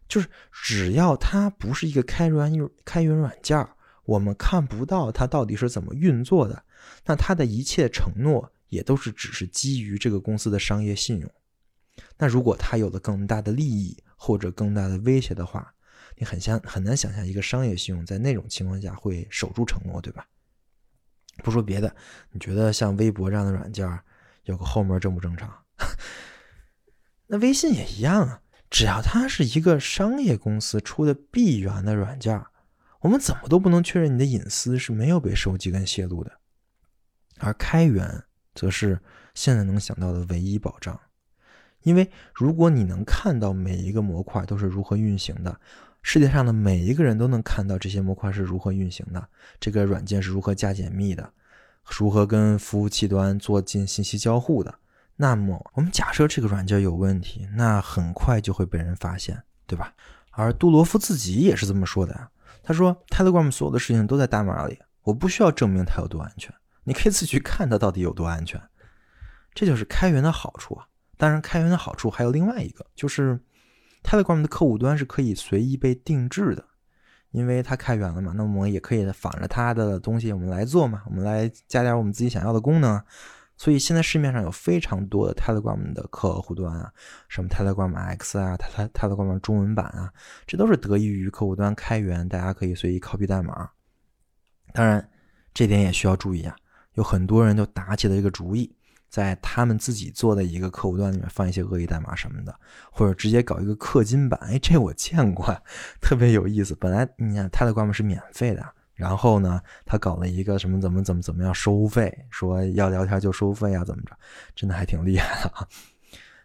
[0.08, 3.68] 就是只要它不是一个开源开源软件，
[4.06, 6.64] 我们看不到它到底是怎么运作的，
[7.06, 11.32] 那他的一切承诺也都是只是基于这个公司的商业信用。
[12.18, 15.74] 那如果他有了更大的利益，或者更大的威胁的话，
[16.18, 20.28] 你很想很难想象一个商业信用在那种情况下会守住承诺，对吧？
[21.44, 21.96] 不说别的，
[22.32, 23.88] 你觉得像微博这样的软件
[24.44, 25.52] 有个后门正不正常？
[27.28, 32.44] 那微信也一样啊，只要它是一个商业公司出的闭源的软件，
[33.02, 36.40] 我们怎么都不能确认你的隐私是没有被收集跟泄露的。
[37.44, 38.24] 而开源
[38.56, 39.00] 则是
[39.34, 41.00] 现在能想到的唯一保障。
[41.82, 45.60] 因为如果你能看到每一个模块都是如何运行的，
[46.02, 49.28] 世界上的每一个人都能看到这些模块是如何运行的，
[49.60, 51.30] 这个软件是如何加解密的，
[52.00, 54.74] 如何跟服务器端做进信息交互的，
[55.18, 59.94] 那么我们假设这个软件有问题，那很快就会被人发现，对吧？
[60.32, 62.30] 而杜罗夫自己也是这么说的呀，
[62.64, 68.62] 他说：“Telegram 所有的事情都在代码里，我不需要证明它有多安全，你可以自己去看它到底有多安全。”
[69.54, 70.88] 这就是开源的好处啊。
[71.18, 73.40] 当然，开源的好处还有另外一个，就是
[74.04, 76.66] Telegram 的客户端是可以随意被定制的，
[77.32, 78.34] 因为它开源了嘛。
[78.36, 83.02] 那我们也可以仿着它的东西，我们来做嘛，我们来加点我们自己想要的功能。
[83.56, 86.92] 所以现在市面上有非常多的 Telegram 的客户端啊，
[87.30, 90.12] 什么 Telegram X 啊，Telegram 中文版啊，
[90.48, 93.70] 这都是得益于客户端开源，大家可以随意 copy 代码。
[94.74, 95.08] 当然，
[95.54, 96.56] 这点也需要注意啊，
[96.94, 98.76] 有很多人就打起了一个主意。
[99.10, 102.60] 在他们自己做的一个客户端里面放一些恶意代码什么的，
[102.92, 105.56] 或者直接搞一个氪金版，哎，这我见过，
[106.02, 106.74] 特别有意思。
[106.74, 114.18] 本来你看 Telegram 是免费的，然后呢，他搞了一个什么怎么怎么怎么样收费，说要聊天就收费啊，怎么着，
[114.56, 115.68] 真的还挺厉害的啊。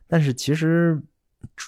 [0.07, 1.03] 但是其实，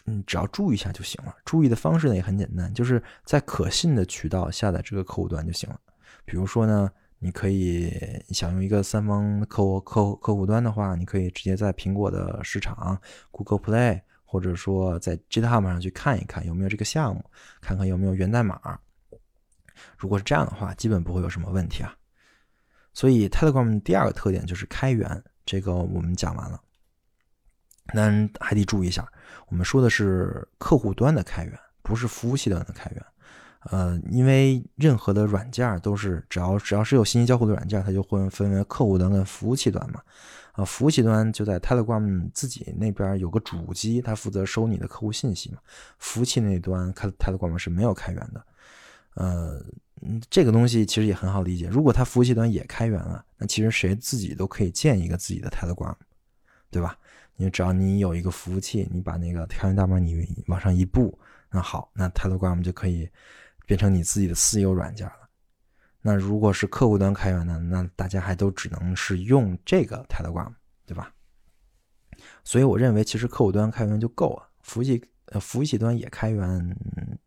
[0.04, 1.34] 嗯，只要注意一下就行了。
[1.46, 5.80] 注意的方式呢也很简单，就是在可信的渠道下载这个客户端就行了。
[6.26, 6.90] 比如说呢。
[7.22, 7.92] 你可以
[8.30, 12.98] 想用一个三方客户客户客户端的话，你可以直接在苹果的市场
[13.30, 17.22] Google Play，或者说在 GitHub 上去看一看有没有这个项目，
[17.60, 18.58] 看看有没有源代码。
[19.98, 21.94] 如果是这样的话，基本不会有什么问题啊。
[22.94, 26.58] 所以 Telegram 第二个特点就是开源，这个我们讲完了。
[27.92, 29.06] 但还得注意一下，
[29.48, 33.04] 我们说的是客户端的开源，不是服务器端的开源。
[33.64, 40.00] 呃，因为任何的软件都是只要只要是有信息交互的软件，它就会分为客户端跟服务器端嘛。
[40.52, 45.58] 啊，服务器端就在 Telegram 自己那边有个主机，它负责收你的客户信息嘛。
[45.98, 48.46] 服务器那端开，Telegram 是没有开源的。
[49.14, 49.62] 呃，
[50.30, 51.68] 这个东西其实也很好理解。
[51.68, 55.94] 如果它服务器端也开源了，那其实谁自己都可以建一个自己的 Telegram，
[56.70, 56.96] 对吧？
[57.36, 61.16] 你只要你有一个服务器，你把那个开源代码你往上一布，
[61.50, 63.06] 那好，那 Telegram 就可以。
[63.70, 65.28] 变成你自己的私有软件了。
[66.00, 70.52] 那如果是客户端开源呢，那大家还都只能是用这个 Telegram，
[70.84, 71.14] 对吧？
[72.42, 76.76] 所以我认为，其实客户端开源就够了，服务器呃服务器端也开源，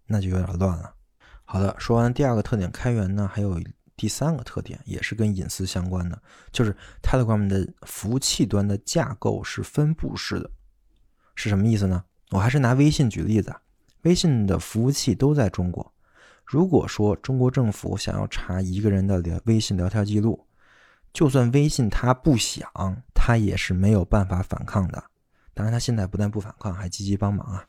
[0.06, 0.94] 那就有点乱了。
[1.46, 3.58] 好的，说完第二个特点，开源呢，还有
[3.96, 10.52] 第三个特点，也是跟隐私相关的，就是 Telegram 的服务器端的架构是分布式的，
[11.36, 12.04] 是什么意思呢？
[12.32, 13.62] 我还是拿微信举例子啊，
[14.02, 15.93] 微信的服务器都在中国。
[16.46, 20.46] 如果说中国政府想要查一个人的聊微信聊天记录，
[21.12, 22.70] 就算微信他不想，
[23.14, 25.04] 他也是没有办法反抗的。
[25.54, 27.66] 当然，他现在不但不反抗，还积极帮忙啊。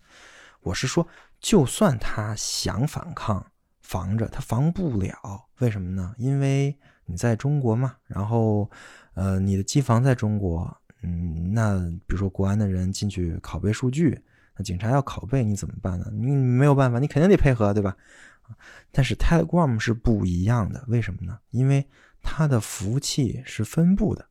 [0.62, 1.06] 我是说，
[1.40, 3.46] 就算他想反抗，
[3.82, 5.14] 防着他防不了。
[5.58, 6.14] 为什么呢？
[6.16, 8.70] 因为你在中国嘛，然后，
[9.12, 14.18] 呃，你的机房在中国，嗯，那比如说国安的人进去拷贝数据，
[14.56, 16.06] 那警察要拷贝你怎么办呢？
[16.10, 17.94] 你没有办法，你肯定得配合，对吧？
[18.90, 21.38] 但是 Telegram 是不一样的，为什么呢？
[21.50, 21.86] 因为
[22.22, 24.26] 它的服务器是分布的，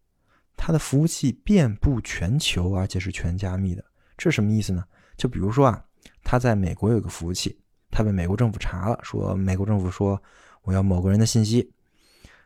[0.56, 3.84] 它的服务器遍布全球，而且是全加密的。
[4.17, 4.84] 这什么意思呢？
[5.17, 5.84] 就比如说啊，
[6.23, 7.60] 它在美国有个服务器，
[7.91, 10.21] 它被美国政府查了，说美国政府说
[10.62, 11.73] 我要某个人的信息，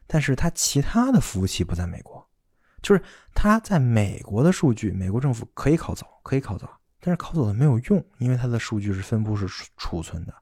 [0.05, 2.25] 但是它其他的服务器不在美国，
[2.81, 3.01] 就是
[3.33, 6.67] 它在美国的数据，美国政府可以拷走，可以拷走，
[7.07, 10.33] 但是拷走了没有用，因为它的数据是分布式储存的，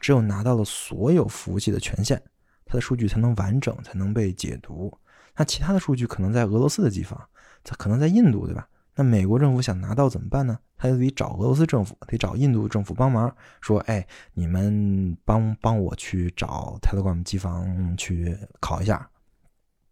[0.00, 2.18] 只有拿到了所有服务器的权限。
[2.64, 4.90] 它的数据才能完整，才能被解读。
[5.36, 7.20] 那其他的数据可能在俄罗斯的机房，
[7.62, 8.66] 它可能在印度，对吧？
[8.94, 10.58] 那美国政府想拿到怎么办呢？
[10.78, 19.06] 他就得找俄罗斯政府，得找印度政府帮忙，说：“哎，你们帮帮我去找 Telegram 机房去考一下。”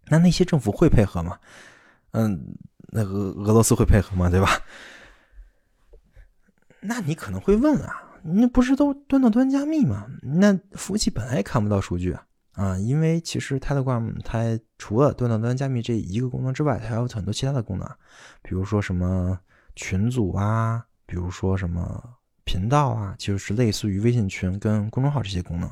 [0.09, 1.39] 那那些政府会配合吗？
[2.13, 2.57] 嗯，
[2.89, 4.31] 那俄俄罗斯会配合吗？
[4.31, 4.49] 对吧？
[6.83, 10.07] 那你可能会问啊，那不是都端到端加密吗？
[10.21, 12.27] 那服务器本来也看不到数据啊。
[12.53, 17.89] 啊，因为其实 Telegram 它除了端到端加密这一个功能之外，它还有很多其他的功能，
[18.43, 19.39] 比如说什么
[19.75, 22.03] 群组啊，比如说什么
[22.45, 25.71] 频道啊，就是类似于微信群跟公众号这些功能。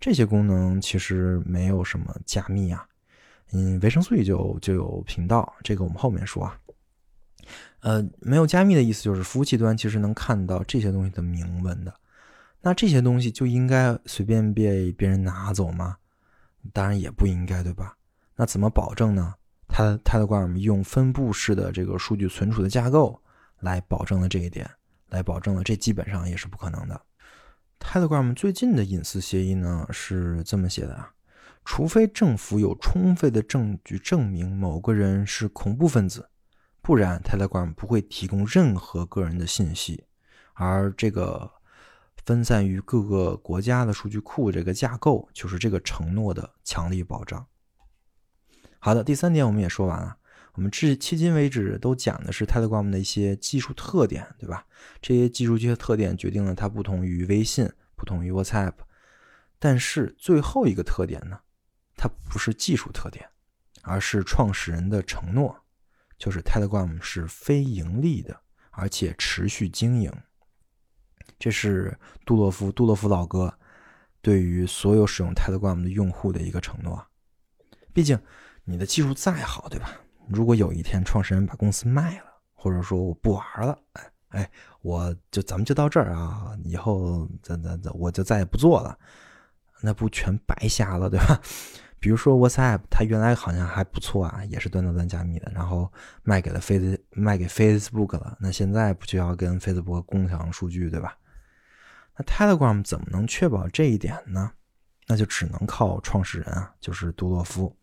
[0.00, 2.86] 这些功能其实没有什么加密啊，
[3.52, 6.58] 嗯，维生素里就就有频道，这个我们后面说啊。
[7.80, 11.92] 呃，没有加密的意思就是服务器端其实能看到这些东西的明文的，
[12.60, 15.96] 那这些东西就应该随便被别人拿走吗？
[16.72, 17.96] 当然也不应该，对吧？
[18.36, 19.34] 那怎么保证呢？
[19.68, 23.20] 它 Telegram 用分布式的这个数据存储的架构
[23.60, 24.70] 来保证了这一点，
[25.08, 27.00] 来保证了这基本上也是不可能的。
[27.80, 31.12] Telegram 最近的隐私协议呢是这么写的啊：
[31.64, 36.28] 除非政府有充分的证据证明某个人是恐怖分子，
[36.84, 40.04] 不然 Telegram 不会提供任何个人的信息。
[40.52, 41.50] 而这个。
[42.26, 47.46] 分散于各个国家的数据库，这个架构就是这个承诺的强力保障。
[48.78, 50.16] 好的，第三点我们也说完了。
[50.54, 54.64] 我们至迄今为止都讲的是 Telegram 的一些技术特点，对吧？
[55.02, 58.72] 这些技术这些特点决定了它不同于微信，不同于 WhatsApp。
[59.58, 61.38] 但是最后一个特点呢，
[61.94, 63.28] 它不是技术特点，
[63.82, 65.54] 而是创始人的承诺，
[66.24, 68.34] 就是 Telegram 是非盈利的，
[68.70, 70.10] 而且持续经营。
[71.38, 73.52] 这是杜洛夫，杜洛夫老哥
[74.22, 77.06] 对于所有使用 Telegram 的用户的一个承诺。
[77.92, 78.18] 毕竟
[78.64, 79.90] 你的技术再好，对吧？
[80.26, 88.98] 如果有一天创始人把公司卖了，或者说我不玩了，哎哎，我就咱们就到这儿啊，以后咱咱咱我就再也不做了，
[89.82, 91.38] 那不全白瞎了，对吧？
[92.04, 95.90] 比如说 WhatsApp，它原来好像还不错啊，也是端到端加密的，然后
[96.22, 101.16] 卖给了 Face 卖给 Facebook 了，那现在不就要跟 Facebook 共享数据，对吧？
[102.18, 104.52] 那 Telegram 怎么能确保这一点呢？
[105.06, 107.74] 那就只能靠创始人啊，就是杜洛夫。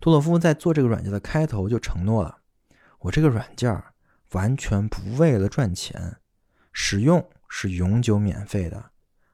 [0.00, 2.38] 杜洛夫在做这个软件的开头就承诺了：
[2.98, 3.80] 我这个软件
[4.32, 6.16] 完全不为了赚钱，
[6.72, 8.90] 使用是永久免费的，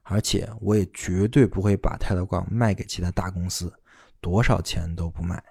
[0.08, 3.72] 而且我也绝对不会把 Telegram 卖给其他大公司，
[4.20, 5.42] 多少钱都不卖。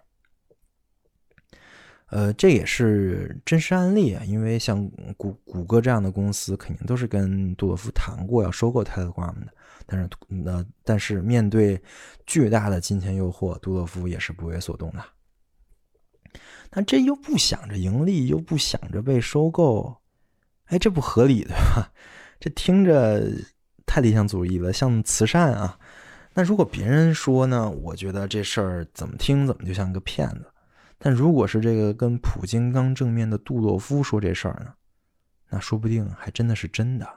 [2.07, 9.47] 呃，这也是真实案例啊，因为像谷谷歌这样的公司，肯定都是跟杜洛夫谈过要收购 Telegram 的，
[9.85, 11.81] 但是那但是面对
[12.25, 15.03] 巨大的金钱诱惑，杜洛夫也是不为所动的。
[16.71, 19.97] 那这又不想着盈利，又不想着被收购，
[20.67, 21.91] 哎，这不合理对吧？
[22.39, 23.29] 这听着
[23.88, 25.80] 太理想主义了，像慈善啊。
[26.36, 30.45] 那如果别人说呢，我觉得这事儿怎么听怎么就像个骗子。
[31.00, 34.73] 但如果是这个跟普京刚正面的杜洛夫说这事儿呢，
[35.50, 37.08] 那说不定还真的是真的。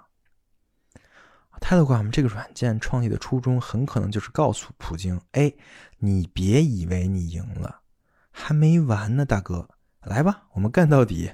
[1.60, 5.52] Telegram 这个软件创立的初衷很可能就是告诉普京：哎，
[5.98, 7.80] 你别以为你赢了，
[8.30, 9.68] 还没完呢，大哥，
[10.02, 11.30] 来吧，我们干到底。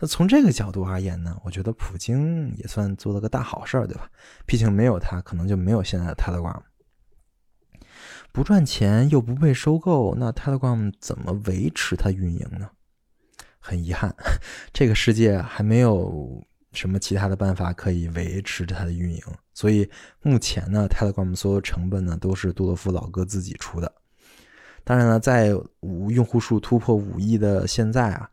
[0.00, 4.08] 那从这个角度而言呢，我觉得普京也算做了个大好事儿，对吧？
[4.46, 6.62] 毕竟没有他，可能就没有现在的 Telegram。
[8.30, 12.70] 不赚钱又不被收购，那 Telegram 怎么维持它运营呢？
[13.58, 14.14] 很遗憾，
[14.72, 19.20] 这个世界还没有什么其他的办法可以维持它的运营。
[19.52, 19.90] 所以
[20.22, 23.92] 目前呢，Telegram 所有成本呢都是杜洛夫老哥自己出的。
[24.84, 28.30] 当然了，在五用户数突破五亿的现在啊。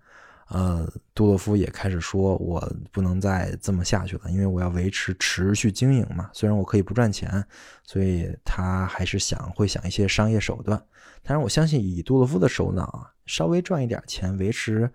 [0.48, 6.30] 呃，杜洛夫也开始说，我不能再这么下去了，因为我要维持持续经营嘛。
[6.34, 7.44] 虽然我可以不赚钱，
[7.84, 10.80] 所以他还是想会想一些商业手段。
[11.24, 14.88] 但是我相信，以杜洛夫的首脑啊，稍微赚一点钱，维持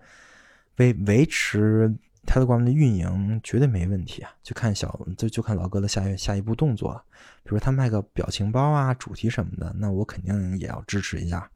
[0.77, 1.93] 维维持
[2.25, 7.03] Telegram 的运营绝对没问题啊，就看小就就看老哥的下下一步动作了。
[7.43, 11.51] 比如他卖个表情包啊、主题什么的，那我肯定也要支持一下。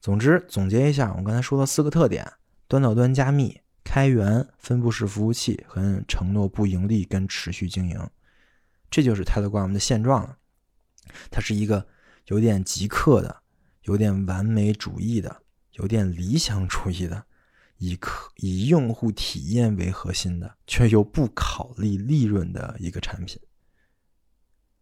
[0.00, 2.30] 总之，总结一下，我刚才说了四个特点：
[2.74, 8.10] 端到端加密、开源、分布式服务器和承诺不盈利跟持续经营。
[8.90, 10.36] 这就是 Telegram 的现状了。
[11.30, 11.86] 它是一个
[12.26, 13.42] 有点极客的、
[13.82, 15.42] 有点完美主义的、
[15.74, 17.24] 有点理想主义的，
[17.78, 23.40] 以客以用户体验为核心的，却又不考虑利润的一个产品。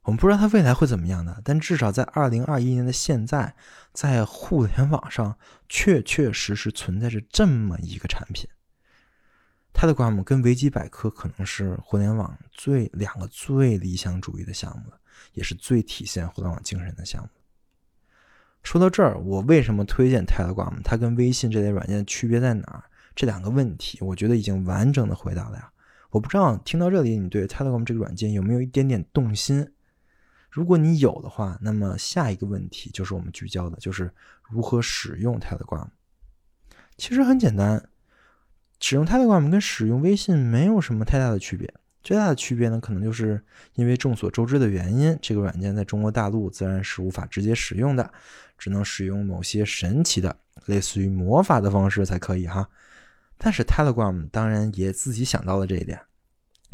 [0.04, 3.54] 我们不知道它未来会怎么样的，但至少在二零二一年的现在，
[3.92, 5.36] 在互联网上
[5.68, 8.48] 确确实实存在着这么一个产品。
[9.72, 14.98] Telegram 跟维基百科可能是互联网最两个最理想主义的项目了，
[15.34, 17.28] 也是最体现互联网精神的项目。
[18.62, 20.82] 说到这儿，我为什么推荐 Telegram？
[20.82, 22.84] 它跟微信这类软件的区别在哪儿？
[23.14, 25.70] 这两个问题，我觉得已经完整的回答了呀。
[26.10, 29.72] 我不知道听到这里，你对 Telegram 这个软件有没有一点点动心？
[30.52, 34.12] 如果你有的话，那么下一个问题就是我们聚焦的，就是
[34.50, 35.88] 如何使用 Telegram。
[36.98, 37.88] 其实很简单，
[38.78, 41.72] 使用 Telegram 跟使用微信没有什么太大的区别。
[42.02, 43.42] 最大的区别呢，可能就是
[43.76, 48.12] 因为众所周知的原因，这个软件在中国大陆自然是无法直接使用的，
[48.58, 50.36] 只能使用某些神奇的、
[50.66, 52.68] 类似于魔法的方式才可以哈。
[53.38, 55.98] 但是 Telegram 当然也自己想到了这一点。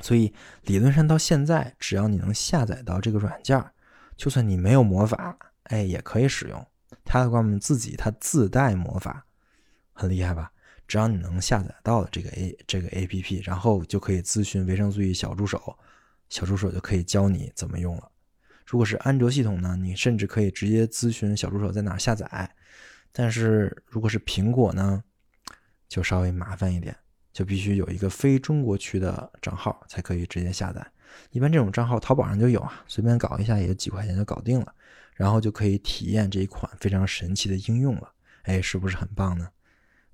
[0.03, 0.33] 所以
[0.63, 3.63] 理论上到现在，只要你能下载到这个软件，
[4.17, 6.67] 就算你没有魔法，哎，也可以使用。
[7.05, 9.27] Telegram 自己它自带魔法，
[9.93, 10.53] 很厉害吧？
[10.87, 15.79] 只要你能下载到这个 A 这个 APP，然后就可以咨询维生素 E 小助手，
[16.31, 18.11] 小助手就可以教你怎么用了。
[18.65, 22.55] 如果是安卓系统呢，你甚至可以直接咨询小助手在哪下载。
[23.13, 25.03] 但是如果是苹果呢，
[25.89, 26.97] 就稍微麻烦一点。
[27.39, 30.85] 就必须有一个非中国区的账号才可以直接下载。
[31.31, 34.75] 一般这种账号淘宝上就有啊，随便搞一下也就几块钱就搞定了，
[35.15, 38.11] 然后就可以体验这一款非常神奇的应用了。
[38.43, 39.47] 哎，是不是很棒呢？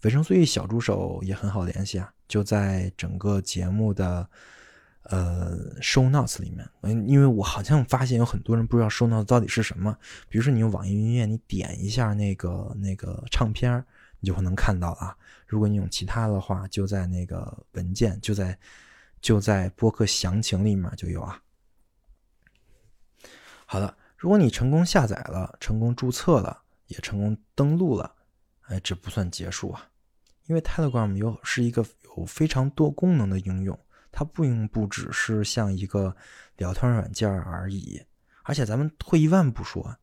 [0.02, 4.28] 维生素 E 小助手也很好联系啊，就在整个节目的
[5.04, 6.68] 呃 show notes 里面。
[6.82, 9.96] 嗯，因为我好像发现有很多人不知道 show notes 到底是什么。
[10.28, 13.82] 比如说你用网易云音乐，你点一下那个那个唱片
[14.24, 15.14] 你就会能看到啊。
[15.46, 18.58] 如果你用其他的话，就在那个文件，就在
[19.20, 21.38] 就在播客详情里面就有啊。
[23.66, 28.14] 好的，如果你成功下载了，成功注册了，也成功登录了，
[28.62, 29.86] 哎，这不算结束啊，
[30.46, 31.84] 因为 Telegram 有是一个
[32.16, 33.78] 有非常多功能的应用，
[34.10, 36.16] 它并不只是像一个
[36.56, 38.02] 聊天软件而已，
[38.44, 39.94] 而且咱们退一万步说。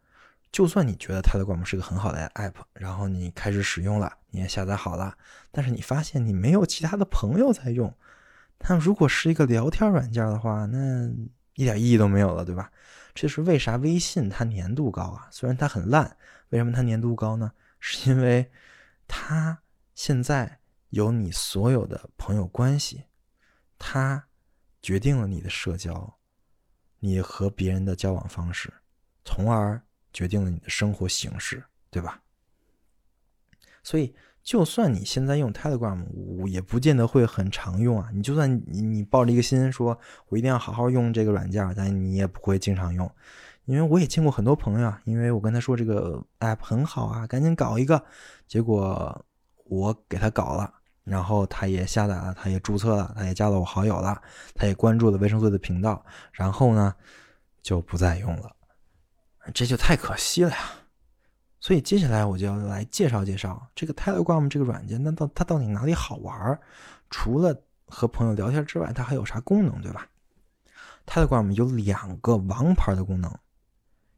[0.52, 5.18] 就算你觉得 Telegram 是个很好的 app，然后你开始使用了，你也下载好了，
[5.50, 7.96] 但是你发现你没有其他的朋友在用，
[8.60, 11.10] 那如果是一个聊天软件的话，那
[11.56, 12.70] 一点意义都没有了，对吧？
[13.14, 15.30] 这是为啥微信它粘度高啊？
[15.32, 16.18] 虽然它很烂，
[16.50, 17.54] 为什么它粘度高呢？
[17.80, 18.52] 是因为
[19.08, 19.58] 它
[19.96, 23.06] 现在有你所有的朋友关系，
[23.80, 24.26] 它
[24.82, 26.18] 决定了你的社交，
[27.00, 28.74] 你和别人的交往方式，
[29.24, 29.82] 从而。
[30.14, 32.22] 决定了你的生活形式，对吧？
[33.84, 36.06] 所以，就算你现在用 Telegram，
[36.48, 38.10] 也不见得会很常用啊。
[38.14, 39.98] 你就算你你抱着一个心，说
[40.30, 43.10] 我一定要好好用这个软件，但你也不会经常用。
[43.66, 48.04] 因为我也见过很多朋友啊，因为我跟他说这个 app 很好啊，赶紧搞一个，
[48.48, 49.26] 结果
[49.66, 54.22] 我给他搞了，然后他也下载了，他也注册了，他也加了我好友了，
[54.56, 56.94] 他也关注了维生素的频道，然后呢，
[57.62, 58.56] 就不再用了。
[59.54, 60.58] 这就太可惜了呀！
[61.60, 66.60] 所以接下来我就要来介绍介绍这个 Telegram 这个软件，那到它到底哪里好玩？
[67.10, 70.08] 除了和朋友聊天之外，它还有啥功能，对吧
[71.06, 73.32] ？Telegram 有两个王牌的功能，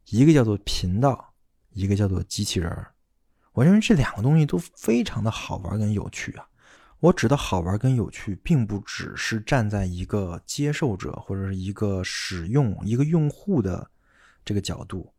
[0.06, 1.34] 一个叫做频道，
[1.70, 2.86] 一个叫做机器人
[3.52, 6.48] 我认为这两个东西都非常的好玩跟有趣啊！
[6.98, 13.88] 我指的好玩跟有趣，并不只是站在一个接受者或者是一个使用一个用户的
[14.44, 15.13] 这个角度。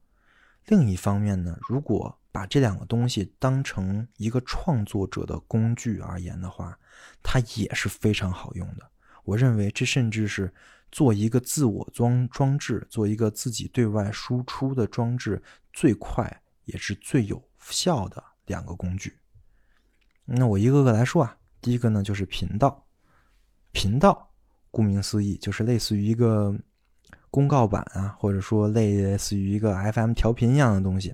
[0.67, 6.77] 另一方面呢，如果把这两个东西当成一个创作者的工具而言的话，
[7.21, 8.89] 它也是非常好用的。
[9.23, 10.51] 我认为这甚至是
[10.91, 15.41] 做一个自我装装置，做一个自己对外输出的装置
[15.71, 19.17] 最快也是最有效的两个工具。
[20.25, 22.85] 那我一个个来说啊，第一个呢就是频道，
[23.71, 24.31] 频道
[24.71, 26.57] 顾名思义就是类似于一个。
[27.35, 31.13] 公告板啊，或者说类似于一个 FM 调频一样的东西，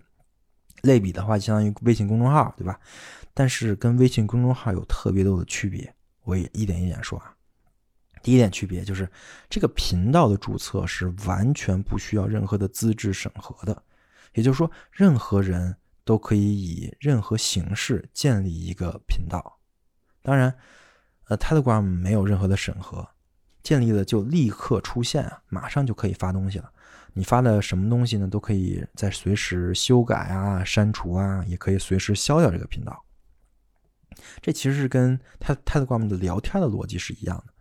[0.84, 2.80] 类比的话，相当于微信公众号，对吧？
[3.34, 5.92] 但是跟微信公众号有特别多的区别，
[6.26, 7.34] 我也一点一点说啊。
[8.22, 9.10] 第一点区别就是，
[9.50, 13.82] 这个频道的注册是完全不需要任何的资质审核的，
[14.36, 19.60] 也就是说，任何人都可以以任何形式建立一个频道。
[20.22, 20.56] 当然，
[21.30, 23.08] 呃，Telegram 没有任何的审核，
[23.64, 26.72] 建立了就立刻出现啊，马上就可以发东西了。
[27.14, 28.28] 你发的什么东西呢？
[28.28, 33.04] 都可以在随时修改啊、删除啊，也可以随时消掉这个频道。
[34.42, 37.54] 这其实是跟 Telegram 的聊天的逻辑是一样的。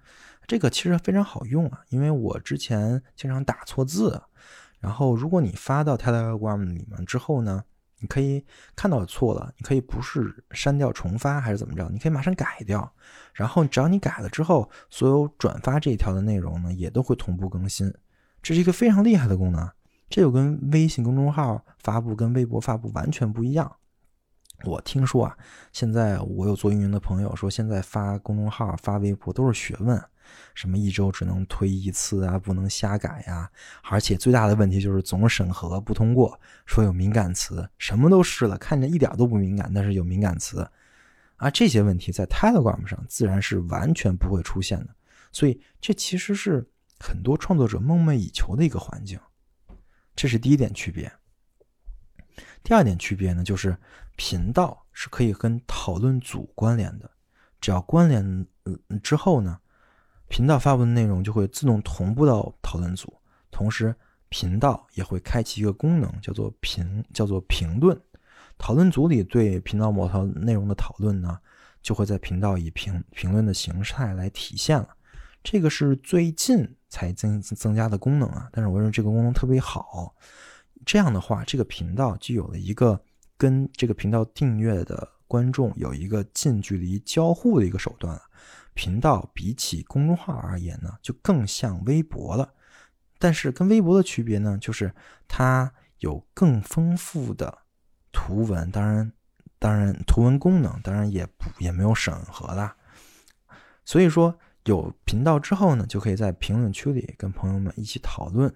[0.46, 4.22] 这个其实非常好用啊，因为我之前经常打错字，
[4.78, 7.64] 然后如果你发到 Telegram 里面之后呢，
[8.00, 8.44] 你可以
[8.74, 12.92] 看到错了，你可以不是删掉重发还是怎么着，你可以马上改掉。
[13.32, 17.92] 然后只要你改了之后，所有转发这一条的内容呢，也都会同步更新。
[18.42, 19.70] 这是一个非常厉害的功能，
[20.08, 23.70] 这就跟微信公众号发布、跟微博发布完全不一样。
[24.64, 25.36] 我听说啊，
[25.72, 30.02] 现在我有做运营的朋友说，现在发公众号、发微博都是学问，
[30.54, 33.50] 什么一周只能推一次啊，不能瞎改呀，
[33.82, 40.68] 而且最大的问题就是总审核不通过，说有敏感词，什么都试了，看着一点都不敏感，但是有敏感词，
[41.36, 44.88] 啊，这些问题在 Telegram 上自然是完全不会出现的，
[45.32, 46.66] 所以这其实是。
[47.02, 49.18] 很多创作者梦寐以求的一个环境，
[50.14, 51.10] 这是第一点区别。
[52.62, 53.74] 第二点区别呢，就是
[54.16, 57.10] 频道是可以跟讨论组关联的，
[57.58, 58.46] 只要关联
[59.02, 59.58] 之后呢，
[60.30, 63.12] 频道发布的内容就会自动同步到讨论组，
[63.50, 63.92] 同时
[64.28, 68.00] 频道也会开启一个功能，叫做评，叫做评论。
[68.56, 71.36] 讨论组里对频道某条内容的讨论呢，
[71.82, 74.88] 就会在频道以评评论的形态来体现了。
[75.42, 80.14] 这个是最近才增增加的功能啊，但是我认为这个功能特别好。
[80.86, 82.98] 这样的话，这个频道就有了一个
[83.36, 88.22] 跟这个频道订阅的观众有一个近距离交互的一个手段了。
[88.74, 92.54] 频道比起公众号而言呢，就更像微博了。
[93.18, 94.94] 但是跟微博的区别呢，就是
[95.28, 97.58] 它有更丰富的
[98.12, 99.12] 图文，当然，
[99.58, 102.76] 当然图文功能，当然也不也没有审核啦。
[103.84, 104.38] 所以说。
[104.64, 108.54] 有频道之后呢，就可以在评论区里跟朋友们一起讨论，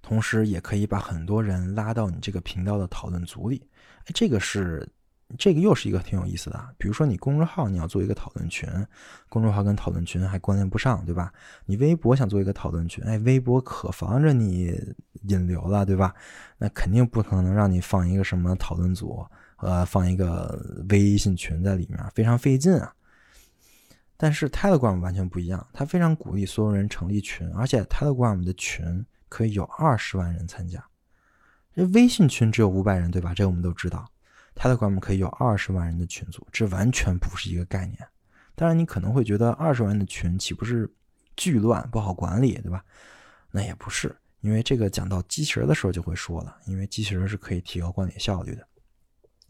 [0.00, 3.68] 同时也可以把很多人拉到你这个频道的讨论组里。
[4.04, 4.88] 哎，这个是
[5.36, 6.74] 这个又是一个挺有意思的。
[6.78, 8.68] 比如说你公众号你要做一个讨论群，
[9.28, 11.32] 公众号跟讨论群还关联不上，对吧？
[11.66, 14.72] 你微博想做一个讨论群，哎，微博可防着你
[15.24, 16.14] 引流了，对吧？
[16.56, 19.26] 那肯定不可能让你放一个什么讨论组，
[19.58, 20.58] 呃，放一个
[20.88, 22.94] 微信群在里面，非常费劲啊。
[24.16, 30.82] 但是 Telegram 完全不一样，它非常鼓励所有人成立群，而且 Telegram 的群可以有二十万人参加。
[31.74, 33.32] 这微信群只有五百人，对吧？
[33.34, 34.04] 这我们都知道。
[34.58, 37.98] Telegram 可以有二十万人的群组，这完全不是一个概念。
[38.56, 40.92] 当然，你可能会觉得二十万人的群岂不是
[41.36, 42.84] 巨乱，不好管理，对吧？
[43.52, 48.66] 那也不是，因为这个讲到机器人的时候就会说了，因为机器人是可以提高管理效率的。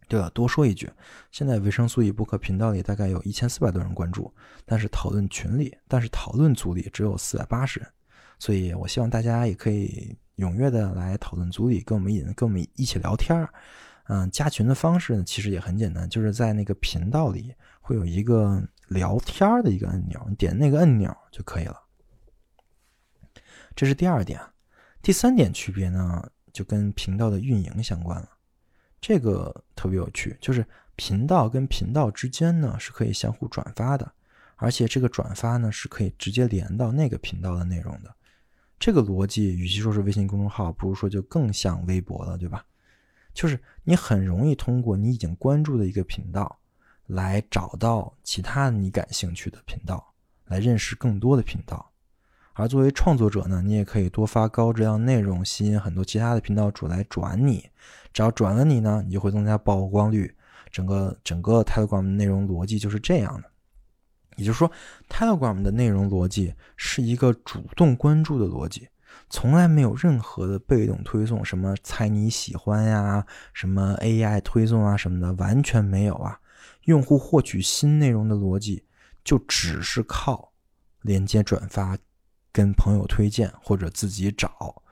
[0.08, 0.90] 对了，多说一句，
[1.30, 4.30] 现在维生素 E 播客频道里大概有一千四百多人关注，
[4.66, 7.88] 但是讨论群里，但是讨论组里只有四百八十人，
[8.38, 13.48] 所以我希望大家也可以踊跃的来讨论组里跟我们引，跟我们一起聊天儿
[14.08, 21.76] 嗯，加群的方式呢，其实也很简单，就是在那个频道里会有一个聊天的一个按钮，你点那个按钮就可以了。
[23.76, 24.40] 这是第二点，
[25.02, 28.28] 第三点区别呢，就跟频道的运营相关了。
[29.00, 34.10] 这个特别有趣，就是频道跟频道之间呢是可以相互转发的，
[34.56, 38.12] 而且这个转发呢是可以直接连到那个频道的内容的。
[38.80, 42.64] 这个逻辑与其说是微信公众号，不如说就更像微博了，对吧？
[43.38, 46.58] 就是你很容易通过你已经关注的一个频道，
[47.06, 50.12] 来找到其他你感兴趣的频道，
[50.46, 51.88] 来认识更多的频道。
[52.54, 57.70] 而作为创作者呢，你也可以多发高质量内容，吸引很多其他的频道主来转你。
[58.12, 60.34] 只要转了你呢，你就会增加曝光率。
[60.72, 63.48] 整个整个 Telegram 的内容逻辑就是这样的。
[64.34, 64.68] 也就是说
[65.08, 68.88] ，Telegram 的内容逻辑是一个主动关注的逻辑，
[69.30, 76.40] 从来没有任何的被动推送，什么猜你喜欢呀，什么 AI 推送啊什么的，完全没有啊。
[76.84, 78.84] 用户获取新内容的逻辑
[79.22, 80.52] 就只是靠
[81.02, 81.96] 连接转发。
[82.50, 84.82] 跟朋友推荐或者自己找，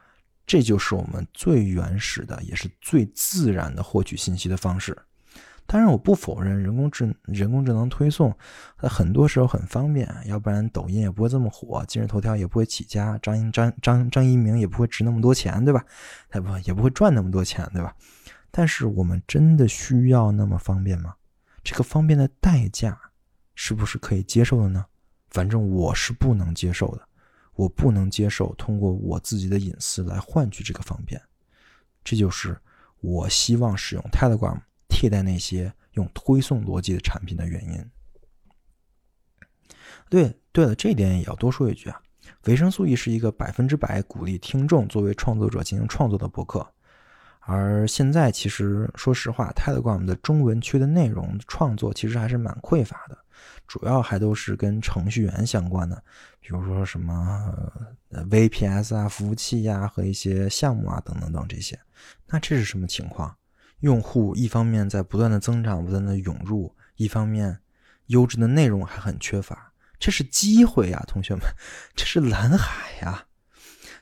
[0.47, 4.97] 这就是我们最原始的，也是最自然的获取信息的方式。
[5.67, 8.33] 当然，我不否认人工智人工智能推送，
[8.79, 15.85] 它很多时候很方便，要不然抖音也不会这么火，今日头条也不会起家，张张张张一鸣也不会值那么多钱，对吧？
[16.31, 17.95] 他不也不会赚那么多钱，对吧？
[18.51, 21.15] 但是我们真的需要那么方便吗？
[21.65, 22.97] 这个方便的代价
[23.57, 24.85] 是不是可以接受的呢？
[25.31, 27.03] 反正我是不能接受的，
[27.57, 31.21] 我不能接受通过我自己的隐私来换取这个方便。
[32.05, 32.57] 这就是
[33.01, 34.57] 我希望使用 Telegram
[34.97, 37.91] 替代那些用推送逻辑的产品的原因。
[40.09, 42.01] 对，对了，这一点也要多说一句啊。
[42.45, 46.67] 维生素 E 是一个百分之百鼓励听众作为创作者进行创作的博客，
[47.41, 53.19] 而现在其实说实话，Telegram 的中文区的内容创作其实还是蛮匮乏的，
[53.67, 56.03] 主要还都是跟程序员相关的，
[56.41, 57.71] 比如说什么
[58.11, 61.79] VPS 啊、服务器呀和一些项目啊等等等这些。
[62.27, 63.37] 那这是什么情况？
[63.81, 67.61] 用户一方面在不断的增长、不断的涌入，一方面
[68.07, 69.73] 优质的内容还很缺乏。
[69.99, 71.43] 这是机会呀，同学们，
[71.95, 73.27] 这是蓝海呀，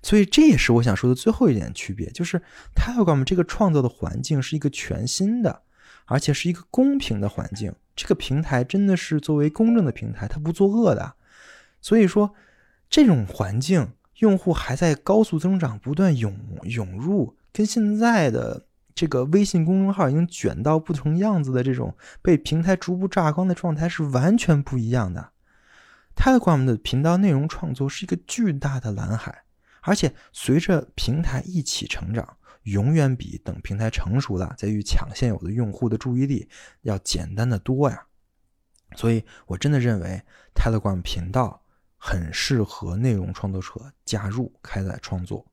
[0.03, 2.43] 所以这也是我想说的最后一点区别，就是
[2.75, 5.63] Telegram 这个创造的环境是一个全新的，
[6.07, 7.75] 而且是一个公平的环境。
[7.95, 11.15] 这个平台真的是作为公正的平台，它不作恶的。
[11.81, 12.35] 所以说，
[12.91, 25.33] 这种环境，用户还在高速增长，不断涌涌入，跟现在的这个微信公众号已经卷到不同样子的这种被平台逐步榨光的状态是完全不一样的。
[26.15, 29.45] Telegram 的频道内容创作是一个巨大的蓝海，
[29.83, 36.49] 而且随着平台一起成长，永远比等平台成熟了再去抢现有的用户的注意力
[36.83, 38.07] 要简单的多呀。
[38.95, 40.23] 所以，我真的认为
[40.55, 41.61] Telegram 频道
[41.97, 45.45] 很适合内容创作者加入开展创作。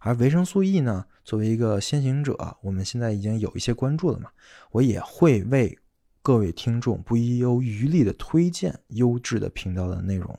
[0.00, 4.28] 而维生素 E 呢，作为一个先行者，我们现在已经有一些关注了嘛，
[4.72, 5.78] 我也会为。
[6.22, 10.38] 各位听众不遗余力的推荐优质的频道的内容，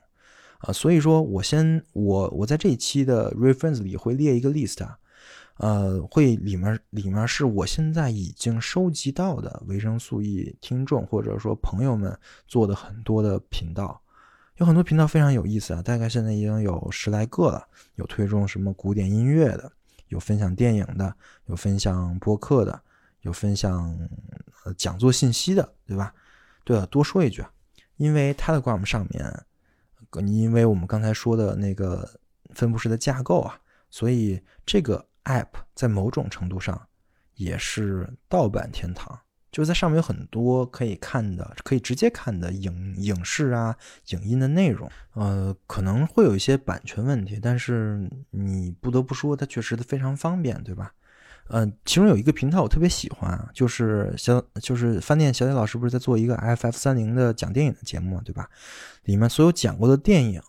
[0.59, 4.95] 啊，所以说我先我我在这一期的 reference 里会列一个 list 啊，
[5.57, 12.15] 呃，会里面里面是我现在已经收集到的维生素 E 听众或者说朋友们
[12.47, 14.00] 做的很多的频道，
[14.61, 19.71] 有很多频道非常有意思啊，大概现在已经有十来个了，有推送什么古典音乐的，
[20.09, 21.15] 有分享电影的，
[21.47, 22.79] 有分享播客的。
[23.21, 23.97] 有分享
[24.63, 26.13] 呃讲座信息的，对吧？
[26.63, 27.51] 对了，多说一句啊，
[27.97, 29.45] 因为 Telegram 上面，
[30.27, 32.07] 因为我们刚才说的那个
[32.53, 33.59] 分布式的架构啊，
[33.89, 36.79] 所以这个 App 在某种程度上
[37.33, 39.19] 也是盗版天堂，
[39.51, 43.75] 就是在上面有很多可以看的、可以直接看的影影视啊、
[44.09, 44.89] 影音的内容。
[45.13, 50.93] 呃，可能会有一些版权问题，但是你不得不说，它确实非常方便，对吧？
[51.49, 58.49] 嗯，其中有一个频道我特别喜欢，就是小就是饭店小李老师不是在做一个 FF 三零的讲电影的节目嘛，对吧？
[59.03, 60.41] 里面所有讲过的电影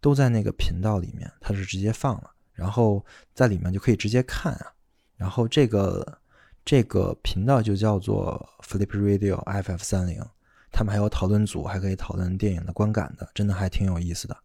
[0.00, 4.72] 都在那个频道里面，它是直接放了，然后在里面就可以直接看啊。
[5.18, 6.18] 然后这个
[6.64, 10.22] 这个频道就叫做 Flip Radio FF 三零，
[10.70, 14.36] 他们还有讨论组，还可以讨论电影的观感的，真的还挺有意思的。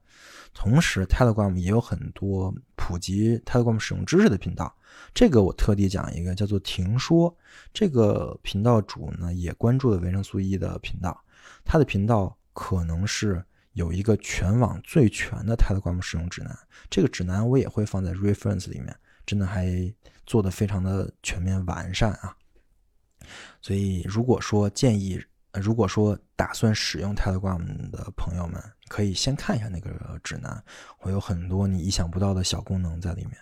[0.53, 4.73] 同时，Telegram 也有很多普及 Telegram 使用知识的频道。
[5.13, 7.35] 这个我特地讲一个，叫做“停说”。
[7.73, 11.21] 这个频道主呢，也关注了维生素 E 的频道。
[11.65, 13.43] 他的频道可能是
[13.73, 16.57] 有一个全网最全的 Telegram 使用指南。
[16.89, 18.95] 这个指南我也会放在 Reference 里面，
[19.25, 19.93] 真的还
[20.25, 22.35] 做的非常的全面完善啊。
[23.61, 25.23] 所以，如果说建议。
[25.61, 30.61] 如果说打算使用 Telegram 的朋友们，可以先看一下那个指南，
[30.97, 33.37] 会有很多你意想不到的小功能在里面。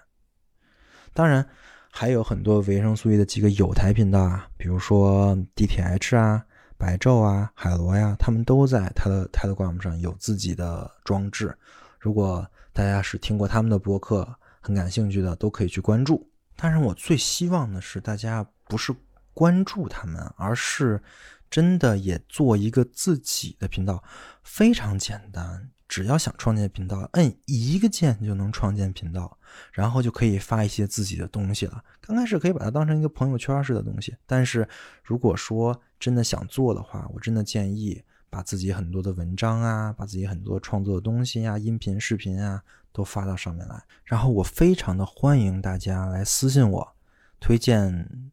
[1.12, 1.44] 当然，
[1.90, 6.46] 还有很多维生素 E 的几个有台频道啊，比如说 DTH 啊、
[6.78, 11.58] 白昼啊、海螺呀，他们都在它的 Telegram 上有自己的装置。
[12.00, 14.32] 如果大家是听过他们的播客，
[14.62, 16.30] 很感兴趣的，都可以去关注。
[16.56, 18.96] 但是，我最希望的是大家不是
[19.34, 21.02] 关注他们，而是。
[21.50, 24.04] 真的也做一个自己的频道，
[24.42, 29.38] 非常简单，只要想创建频道，摁一个键就能创建频道，
[29.72, 31.84] 然后就可以发一些自己的东西了。
[32.02, 34.68] 刚开始可以把它当成一个朋友圈式的东西，但是
[35.04, 38.02] 如果说真的想做的话，我真的建议
[38.32, 42.64] 把自己很多的文章啊，把自己很多创作的东西啊，音频、视频啊，
[42.94, 43.84] 都发到上面来。
[44.06, 46.96] 然后我非常的欢迎大家来私信我，
[47.42, 48.32] 推荐。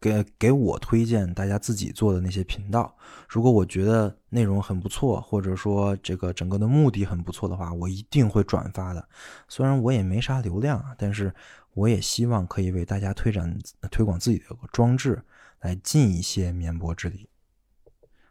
[0.00, 2.96] 给给我推荐大家自己做的那些频道，
[3.28, 9.06] 如果我觉得内容很不错，或者说这个整个的目的很不错的话，我一定会转发的。
[9.46, 11.34] 虽然我也没啥流量啊，但是
[11.74, 13.58] 我也希望可以为大家推展
[13.90, 15.22] 推广自己的装置，
[15.60, 17.28] 来尽一些绵薄之力。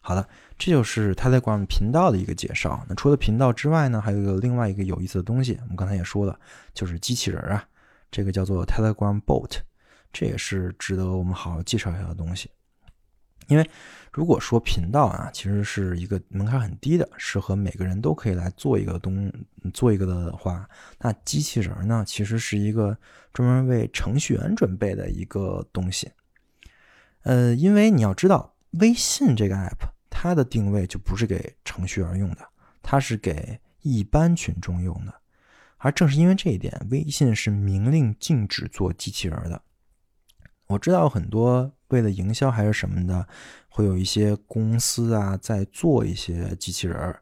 [0.05, 0.27] 好的，
[0.57, 2.85] 这就是 Telegram 频道的一个介绍。
[2.89, 6.37] 那除了频道之外呢，还有一个另外一个有意思的东西，我们刚才也说了，
[6.73, 7.63] 就是机器人啊，
[8.11, 9.59] 这个叫做 Telegram Bot。
[10.11, 12.51] 这也是值得我们好好介绍一下的东西。
[13.47, 13.69] 因为
[14.11, 19.31] 如果说频道啊，其实是一个门槛很低的，适合每个人都可以来做一个东
[19.73, 22.97] 做一个的话，那机器人呢，其实是一个
[23.33, 26.11] 专门为程序员准备的一个东西。
[27.23, 32.47] 呃，因为你要知道，微信这个 app 它的定位就不是给程序员用的，
[32.83, 35.13] 它是给一般群众用的。
[35.77, 39.59] 而正是因为这一点，微信是明令禁止做机器人的。
[40.67, 43.27] 我知道很多为了营销还是什么的，
[43.67, 47.15] 会有一些公司啊在做一些机器人，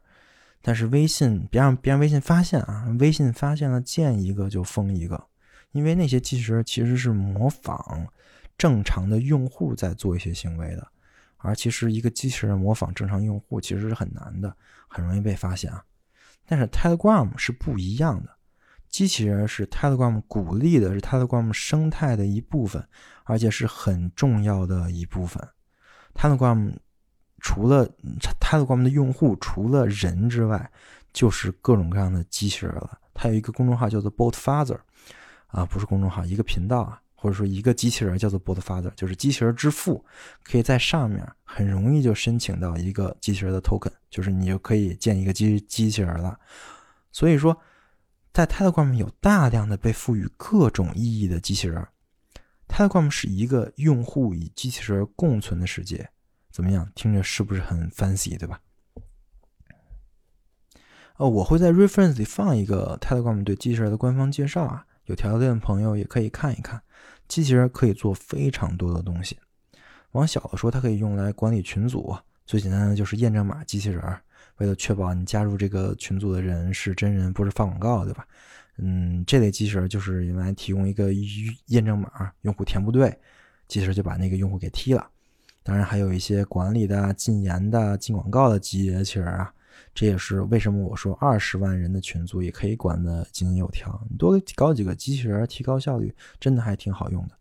[0.60, 2.86] 但是微信别让别让微信发现啊！
[3.00, 5.26] 微信发现了见一个就封一个，
[5.72, 8.06] 因为那些机器人其实是模仿
[8.56, 10.86] 正常的用户在做一些行为的，
[11.42, 14.56] 而其实一个机器人模仿正常用户其实是很难的，
[14.88, 15.84] 很容易被发现啊。
[16.46, 18.30] 但是 Telegram 是不一样的。
[18.88, 22.86] 机器人是 Telegram 鼓励的，是 Telegram 生态的一部分，
[23.24, 25.42] 而且是很重要的一部分。
[26.14, 26.76] Telegram
[27.38, 27.88] 除了
[28.40, 30.70] Telegram 的用户除了人之外，
[31.12, 32.98] 就是各种各样的机器人了。
[33.14, 34.78] 它有一个公众号叫做 Bot Father，
[35.48, 40.04] 啊，不是公众号，一个频道啊，或者说一个机器人叫做 Bot Father，就是机器人之父，
[40.42, 46.36] 可以在上面很容易就申请到一个机器人的 token，就是你就可以建一个机机器人了。
[47.12, 47.56] 所以说。
[48.34, 51.86] 在 Telegram 有大量的被赋予各种意义的机器人。
[52.66, 56.08] Telegram 是一个用户与机器人共存的世界，
[56.50, 56.90] 怎么样？
[56.94, 58.58] 听着是不是很 fancy，对吧？
[61.18, 66.82] 呃，我会在 reference 里放一个 Telegram 对机器人的官方介绍啊，有条件的朋友也可以看一看。
[67.32, 69.38] 机器人可以做非常多的东西，
[70.10, 72.14] 往小了说，它可以用来管理群组，
[72.44, 74.02] 最简单的就是验证码机器人。
[74.58, 78.26] 为了确保你加入这个群组的人是真人，不是发广告，对吧？
[78.76, 81.10] 嗯，这类机器人就是用来提供一个
[81.68, 83.08] 验证码，用户填不对，
[83.66, 85.08] 机器人就把那个用户给踢了。
[85.62, 89.50] 当然，还有一些管理的、禁言的、禁广告的机器人啊，
[89.94, 94.00] 这也是为什么我说二十万人的群组也可以管得井井有条。
[94.10, 97.34] 你多搞几个机器人，提高效率，真的还挺好用的。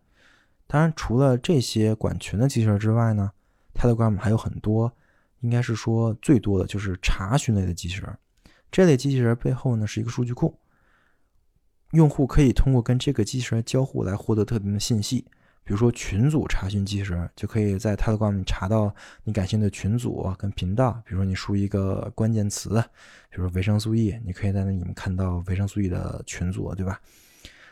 [0.67, 3.31] 当然，除了这些管群的机器人之外呢
[3.73, 4.91] ，Telegram 还有很多。
[5.41, 8.15] 应该是说最多的就是查询类的机器人，
[8.71, 10.55] 这类机器人背后呢是一个数据库，
[11.93, 15.25] 用户可以通过跟这个机器人交互来获得特定的信息，
[15.63, 18.93] 比如说群组查询机器人，就可以在 Telegram 查到
[19.23, 22.69] 你感兴趣的群组跟频道，比如说你输一个关键词，
[23.29, 26.99] 比如说维生素 E，你可以在那里面看到维生素 E 的群组，对吧？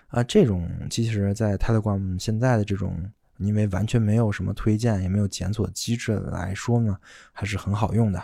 [0.08, 3.12] 啊，这种机器人在 Telegram 现在的这种。
[3.40, 6.98] 因为完全没有什么推荐，也没有检索机制来说呢，
[7.32, 8.22] 还是很好用的。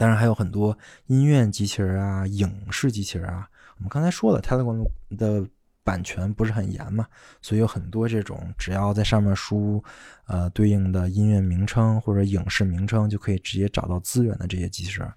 [0.00, 3.48] 当然还有很多音乐机器人啊、影视机器人啊。
[3.76, 4.84] 我们刚才说了，Telegram
[5.16, 5.46] 的
[5.86, 7.06] 版权不是很严嘛，
[7.40, 9.80] 所以有很多这种只要在上面输
[10.26, 15.08] 呃对应的音乐名称或者影视名称，就可以直接找到资源的这些机器人。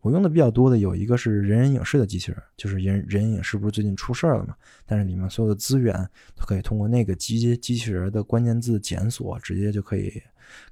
[0.00, 4.54] 我用的比较多的有一个是人人影视的机器人，就是人人影视不是最近出事儿了嘛？
[4.86, 5.94] 但是里面所有的资源
[6.36, 10.22] 都可以通过那个机机器人的关键字检索，直接就可以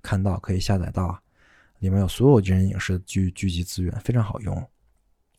[0.01, 1.21] 看到，可以下载到。
[1.81, 4.69] 里面有所有人人影视聚聚集资源，非常好用。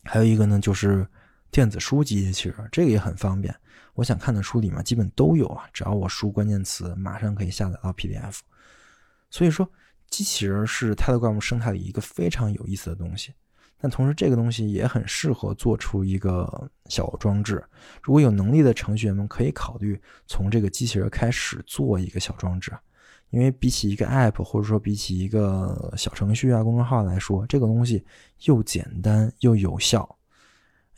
[0.04, 1.06] 还有一个呢，就是
[1.50, 3.54] 电子书机器人，这个也很方便。
[3.94, 8.38] 我想看的书里面基本都有啊，只要我输关键词，马上可以下载到 PDF。
[9.30, 9.70] 所以说，
[10.08, 13.34] 机器人是 Telegram 生态里一个非常有意思的东西。
[13.78, 17.62] 但同时，这个东西也很适合做出一个小装置。
[18.00, 22.72] 如果有能力的程序员们，可以考虑从这个机器人开始做一个小装置，
[23.30, 28.04] 因为比起一个 App，或者说比起一个小程序啊、公众号来说，这个东西
[28.44, 30.16] 又简单又有效，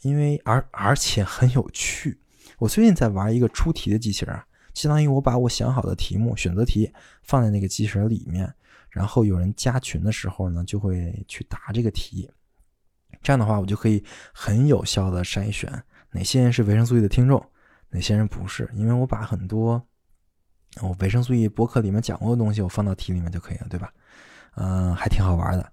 [0.02, 2.20] 因为而而且很有趣。
[2.58, 4.40] 我最近在玩一个出题的机器人，
[4.74, 6.92] 相当于我把我想好的题目、选择题
[7.22, 8.52] 放在那个机器人里面，
[8.90, 12.30] 然后有人加群的时候呢，就会去答这个题。
[13.22, 17.44] 这样的话，我就可以很有效的筛选哪些人是维生素 E 的听众，
[17.90, 19.82] 哪些人不是，因为我把很多
[20.82, 23.92] 我维生素 E 博客里面讲过的东西，我放到题里面就可以了，对吧？
[24.56, 25.72] 嗯，还挺好玩的。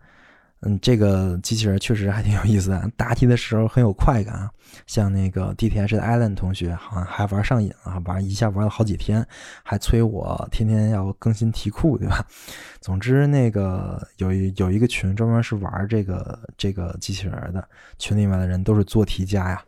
[0.63, 4.49] 嗯，这个机器人确实还挺有意思的，答题的时候很有快感啊。
[4.85, 9.25] 像那个 DTH 的 Allen 同学，好像还玩上瘾了，玩一下玩了好几天，
[9.63, 12.23] 还催我天天要更新题库，对吧？
[12.79, 19.61] 总之，那个有一有一个群专门是玩这个这个机器人的，群里面的人都是做题家呀。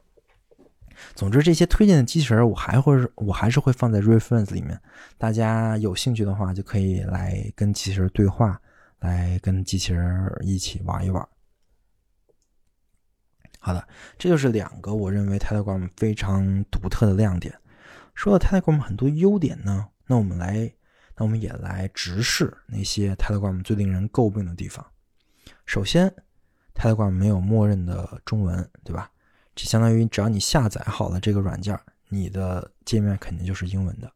[1.16, 4.80] 总之，这些推荐的机器人，我还会我还是会放在 Reference 里面，
[5.18, 8.62] 大家有兴趣的话，就可以来跟机器人对话。
[9.04, 11.28] 来跟机器人一起玩一玩。
[13.60, 13.88] 好的，
[14.18, 17.54] 这就是两个我认为 Telegram 非常独特的亮点。
[18.16, 20.74] 说到 Telegram 很多优点呢，那我们来，
[21.16, 24.86] 那我们也来直视那些 Telegram 最令人诟病的地方。
[25.66, 26.14] 首先
[26.74, 29.12] ，Telegram 没有默认的中文，对吧？
[29.56, 31.78] 这相当于只要你下载好了这个软件，
[32.10, 34.12] 你的界面肯定就是英文的。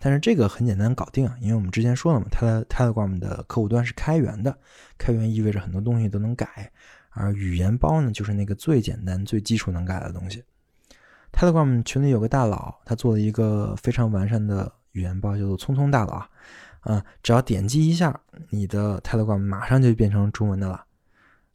[0.00, 4.58] 但是这个很简单搞定啊，因为我们之前说了嘛它的，Telegram 的客户端是开源的，
[4.96, 6.72] 开源意味着很多东西都能改，
[7.10, 10.42] 而语言包呢，就是那个最简单、最基础能改的东西。
[11.32, 16.26] Telegram 群里有个大佬，他做了一个非常完善的语言包，叫做“聪聪大佬”。
[16.80, 20.82] 啊，只要点击一下，你的 Telegram 马上就变成中文的了。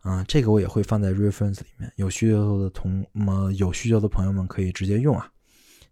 [0.02, 5.28] 啊，这个我也会放在 reference 里面，有需求的同么有需求的朋友们可以直接用啊。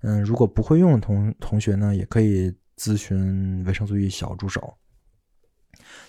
[0.03, 4.77] 嗯，如果不会用的同同学呢，也可以咨询维生素 E 小助手。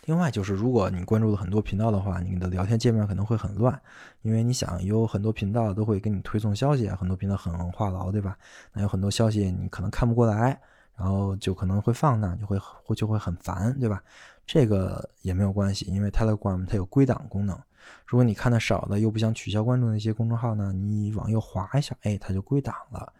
[0.04, 3.80] 另外就是，如果你关注了很多频道的话，你的聊天界面可能会很乱，
[4.22, 8.36] 因为你想有很多频道都会给你推送消息，很多频道很话痨，对吧？
[8.72, 10.60] 那有很多消息你可能看不过来，
[10.96, 14.02] 然后就可能会放那，就会会就会很烦，对吧？
[14.46, 17.58] 这个也没有关系，因为 Telegram 它有归档功能。
[18.06, 23.12] 如果你看的少的又不想取消关注那些公众号呢，你往右滑一下，哎，它就归档了。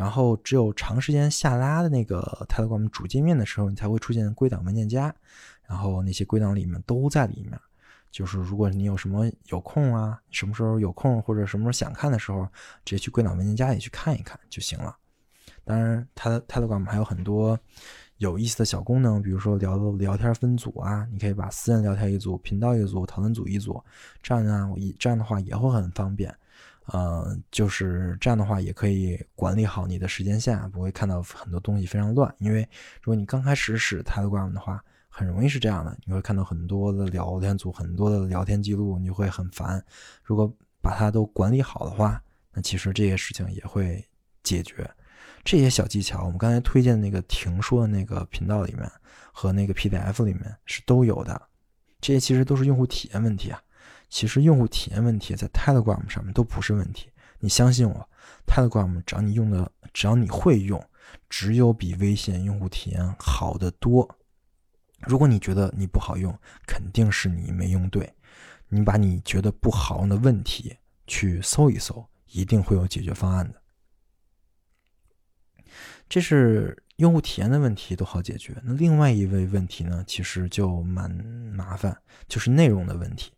[0.00, 5.14] 然后只有长时间下拉的那个 Telegram 主界面的时候，你才会出现归档文件夹。
[5.68, 7.60] 然后那些归档里面都在里面，
[8.10, 12.48] 就是如果你有什么有空啊，什么时候有空或者什么时候想看的时候，
[12.82, 14.96] 直接去归档文件夹里去看一看就行了。
[15.66, 17.56] 当然，它 Telegram 还有很多
[18.16, 23.78] 有意思的小功能，比如说聊聊天分组啊，你可以把私人聊天一组、频道一组、讨论组一组，
[24.22, 24.66] 这样呢，
[24.98, 26.34] 这样的话也会很方便。
[26.92, 32.34] 呃，就是这样的话也可以管理好你的时间线，不会看到很多东西非常乱。
[32.38, 32.68] 因为
[33.00, 39.84] 如果你刚开始使 Telegram 的话，很容易是这样的，你会看到很多的聊天组，很多的聊天记录，你会很烦。
[40.22, 42.20] 如果把它都管理好的话，
[42.52, 44.04] 那其实这些事情也会
[44.42, 44.88] 解决。
[45.44, 48.90] 这些小技巧，我们刚才推荐那个停说的那个频道里面
[49.32, 51.40] 和那个 PDF 里面是都有的。
[52.00, 53.60] 这些其实都是用户体验问题啊。
[54.10, 57.08] 其实用户体验问题在 Telegram 上面都不是问题。
[57.38, 58.10] 你相信我
[58.46, 60.84] ，Telegram 只要你用的，只要你会用，
[61.30, 64.06] 只有比微信用户体验好得多。
[65.06, 68.12] 如果你觉得你不好用，肯定是你没用对。
[68.68, 73.62] 你把你觉得不好用的问题去搜一搜，一定会有解决方案的。
[76.08, 78.54] 这是用户体验的问题都好解决。
[78.62, 81.96] 那另外一位问题呢，其实就蛮麻烦，
[82.28, 83.32] 就是内容的问题。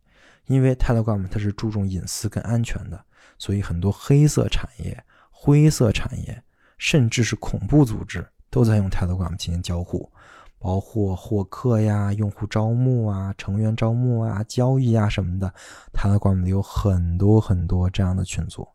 [0.46, 3.04] 因为 Telegram 它是注重隐私跟安全的，
[3.38, 6.42] 所以很多黑色产业、灰色产业，
[6.78, 10.10] 甚至是恐怖组织都在用 Telegram 进行交互。
[10.58, 15.52] 包括获客呀、用户招募啊、成员招募啊、交易啊什么的
[15.92, 18.68] ，Telegram 里有很多很多这样的群组。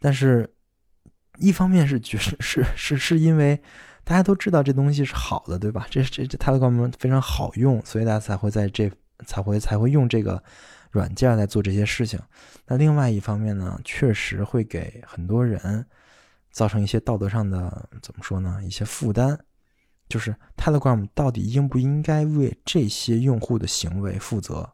[0.00, 0.52] 但是，
[1.38, 3.62] 一方面是觉是是是是因为
[4.02, 5.86] 大家都知道这东西是好的，对吧？
[5.88, 8.90] 这这这 Telegram 非常好用，所以大家才会在这
[9.26, 10.42] 才会才会用这个
[10.90, 12.20] 软件来做这些事情。
[12.66, 15.84] 那另外一方面呢，确实会给很多人
[16.50, 18.60] 造成一些道德上的怎么说呢？
[18.64, 19.38] 一些负担。
[20.08, 24.70] 就是 Telegram 到底应不应该为这些用户的行为负责？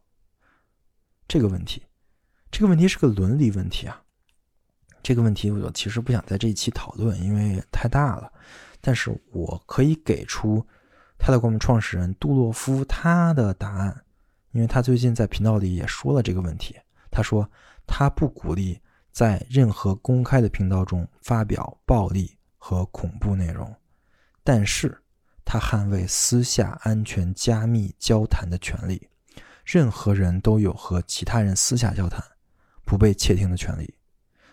[1.28, 1.80] 这个问题，
[2.50, 4.02] 这个问题是个伦理问题啊。
[5.00, 8.32] 这个问题我其实不想在这一期讨论，因为太大了。
[8.80, 10.66] 但是我可以给出
[11.20, 14.04] Telegram 创始人杜洛夫他的答案，
[14.52, 16.76] 因为他最近在频道里也说了这个问题。
[17.10, 17.50] 他说
[17.86, 18.80] 他不鼓励
[19.12, 23.74] 在任何公开的频道中发表暴力和恐怖内容，
[24.42, 25.02] 但是。
[25.50, 29.08] 他捍卫私下安全加密交谈的权利，
[29.64, 32.22] 任何人都有和其他人私下交谈、
[32.84, 33.94] 不被窃听的权利，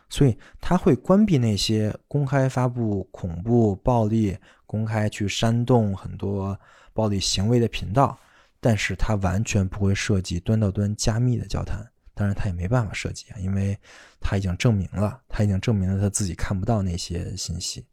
[0.07, 6.57] 所以他会关闭那些公开发布恐怖、暴力、公开去煽动很多
[6.93, 8.17] 暴力行为的频道，
[8.65, 11.87] 但是他完全不会涉及端到端加密的交谈。
[12.15, 13.79] 当然，他也没办法涉及啊，因为
[14.19, 17.85] 他已经证明了，他已经证明了他自己看不到那些信息。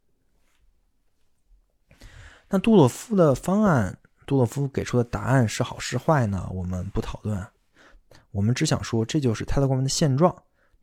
[2.49, 3.95] 那杜洛夫的方案，
[4.25, 6.49] 杜洛夫给出的答案是好是坏呢？
[6.51, 7.45] 我们不讨论，
[8.31, 10.35] 我们只想说，这就是 Telegram 的现状。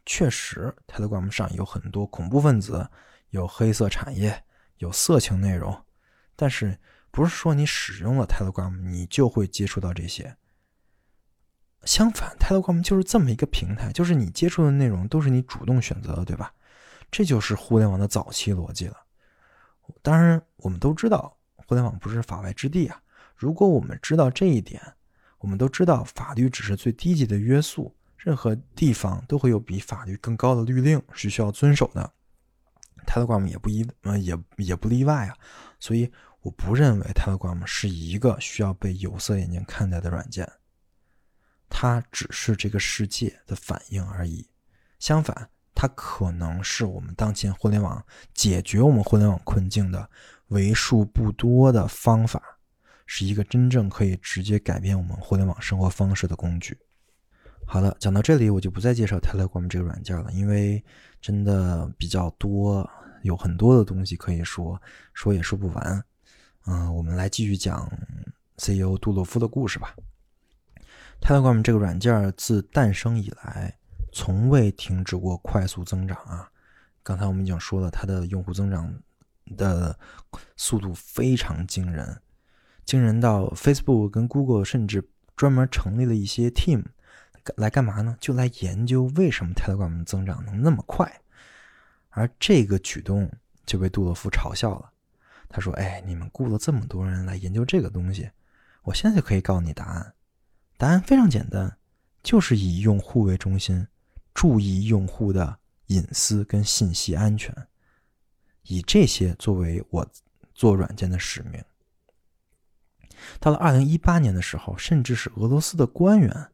[0.07, 2.89] 确实，Telegram 上有很多恐怖分子，
[3.31, 4.45] 有黑色产业，
[4.77, 5.77] 有色情内容。
[6.37, 6.79] 但是，
[7.11, 10.37] 不是说你使用了 Telegram，你就会接触到这些。
[11.85, 16.53] 相反，Telegram 就是这么一个平台，就是你接触的内容都是你主动选择的，对吧？
[17.11, 18.97] 这就是互联网的早期逻辑了。
[20.03, 21.37] 当然，我们都知道。
[21.67, 23.01] 互联网不是法外之地啊！
[23.37, 24.83] 如果我们知道这一点，
[25.39, 32.13] 我们都知道法律只是最低级的约束，任何地方都会有比法律更高的律令是需要遵守的。
[33.07, 35.37] Telegram 也不一，呃，也也不例外啊。
[35.79, 36.11] 所以
[36.43, 40.51] 我不认为 Telegram 是一个需要被有色眼镜看待的软件，
[41.69, 44.49] 它只是这个世界的反应而已。
[44.99, 50.09] 相反，它可能是我们当前互联网解决我们互联网困境的
[50.49, 52.43] 为数不多的方法，
[53.05, 56.79] 是一个真正可以直接改变我们互联网生活方式的工具。
[57.67, 60.83] 好了，讲到这里，我就不再介绍 Telegram 这个软件了，因为
[61.21, 62.89] 真的比较多，
[63.23, 64.81] 有很多的东西可以说，
[65.13, 66.03] 说也说不完。
[66.67, 67.91] 嗯，我们来继续讲
[68.57, 69.95] CEO 杜洛夫的故事吧。
[71.21, 73.79] Telegram 这个软件自诞生以来，
[74.13, 76.51] 从未停止过快速增长啊。
[77.03, 78.93] 刚才我们已经说了，它的用户增长
[79.57, 79.99] 的
[80.57, 82.21] 速度非常惊人，
[82.85, 86.85] 惊人到 Facebook 跟 Google 甚至专门成立了一些 team
[87.57, 88.17] 来干嘛呢？
[88.21, 91.23] 就来研究为什么 Telegram 增长能那么快。
[92.11, 93.31] 而这个举动
[93.65, 94.91] 就被杜洛夫嘲笑了。
[95.51, 98.31] 他说：“哎，你们雇了这么多人来研究这个东西，
[98.85, 100.15] 我现在就可以告诉你答案。
[100.79, 101.77] 答案非常简单，
[102.23, 103.87] 就是以用户为中心，
[104.33, 107.55] 注意用户的隐私跟信息安全，
[108.63, 110.09] 以这些作为我
[110.55, 111.63] 做软件的使命。
[113.41, 116.53] 到了二零一八年的时候，甚至是俄罗斯的官员，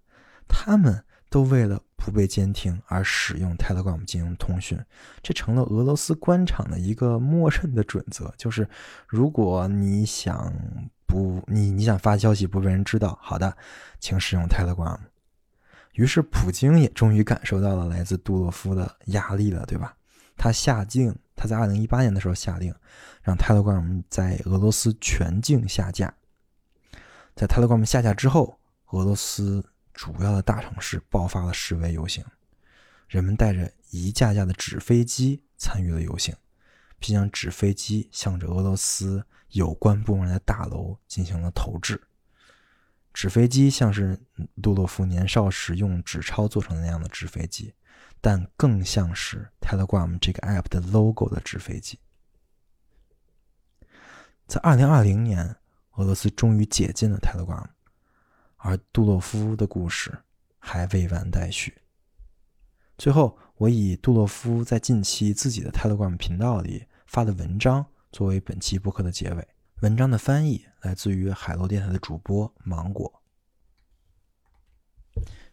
[0.49, 4.79] 他们。”都为了不被监听而使用 Telegram 进行通讯，
[5.23, 8.33] 这成了俄罗斯官场的一个默认的准则。
[8.37, 8.69] 就是
[9.09, 10.53] 如果你想
[11.07, 13.57] 不你你想发消息不被人知道，好的，
[13.99, 14.99] 请使用 Telegram。
[15.95, 19.97] 于是普京也终于感受到了来自杜洛夫的压力了，对吧？
[20.37, 22.73] 他下令，他在二零一八年的时候下令，
[23.23, 26.15] 让 Telegram 在俄罗斯全境下架。
[27.35, 28.59] 在 Telegram 下架之后，
[28.91, 29.65] 俄罗斯。
[29.97, 32.23] 主要的大城市爆发了示威游行，
[33.09, 36.37] 人们带着一架架的纸飞机参与了游行，
[36.99, 41.99] 并将纸飞机向着俄罗斯有关部门的大楼进行了投掷。
[43.15, 44.21] 纸飞机像是
[44.63, 47.73] 杜洛夫年少时用纸钞做成的那样的纸飞机，
[48.21, 51.99] 但更像是 Telegram 这个 app 的 logo 的纸飞机。
[54.47, 55.57] 在2020年，
[55.95, 57.67] 俄罗斯终于解禁了 Telegram。
[58.57, 60.23] 而杜洛夫的故事
[60.59, 61.83] 还未完待续。
[62.99, 69.49] 最后，我以杜洛夫在近期自己的 Telegram 频道里发的文章作为本期播客的结尾。
[69.83, 73.23] 文章的翻译来自于海螺电台的主播芒果。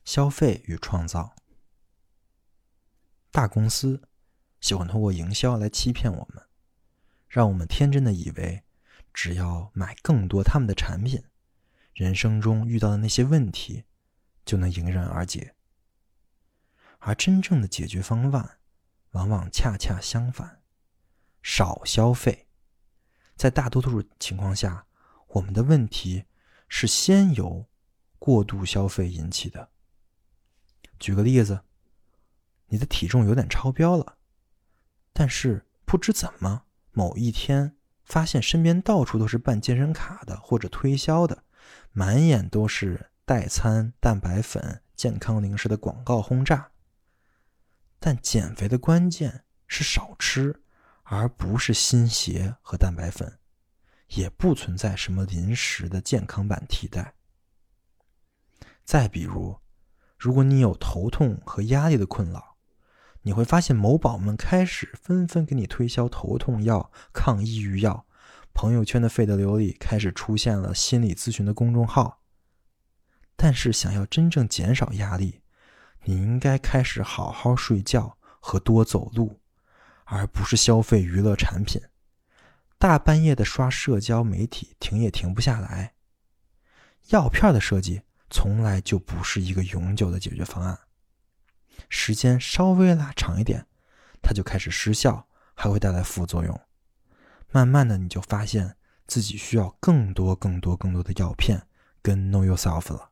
[0.06, 1.36] 消费与创造，
[3.32, 4.01] 大公司
[4.62, 6.41] 喜欢通过营销来欺骗我们，
[7.28, 8.64] 让我们天真的以为
[9.14, 11.22] 只要买更多他们的产品。
[11.94, 13.84] 人生中遇到的那些问题，
[14.44, 15.56] 就能迎刃而解。
[17.00, 18.58] 而真正的解决方案，
[19.12, 20.62] 往往恰恰相反：
[21.41, 22.48] 少消费。
[23.36, 24.88] 在大多数情况下，
[25.28, 26.26] 我们的问题
[26.68, 27.68] 是先由
[28.18, 29.70] 过度消费引起的。
[31.00, 31.64] 举个例子，
[32.68, 34.18] 你的体重有点超标了，
[35.12, 41.44] 但是不知怎么，某一天发现身边到处都是办健身卡的或者推销的。
[41.96, 46.72] 满眼都是代餐、蛋白粉、健康零食的广告轰炸，
[48.00, 50.64] 但减肥的关键是少吃，
[51.04, 53.38] 而不是新鞋和蛋白粉，
[54.08, 57.14] 也不存在什么临时的健康版替代。
[58.84, 59.60] 再比如，
[60.18, 62.58] 如果你有头痛和压力的困扰，
[63.22, 68.08] 你会发现某宝们开始纷纷给你推销头痛药、抗抑郁药。
[68.54, 72.22] 朋友圈的费德流里开始出现了心理咨询的公众号，
[73.36, 75.41] 但是想要真正减少压力，
[76.04, 79.41] 你应该开始好好睡觉和多走路，
[80.06, 81.82] 而不是消费娱乐产品。
[82.78, 85.93] 大半夜的刷社交媒体，停也停不下来。
[87.10, 90.80] 药片的设计从来就不是一个永久的解决方案，
[91.89, 93.66] 时间稍微拉长一点，
[94.22, 96.62] 它就开始失效，还会带来副作用。
[97.54, 98.76] 慢慢的，你就发现
[99.06, 101.68] 自己需要更多、更多、更多的药片
[102.01, 103.12] 跟 Know Yourself 了。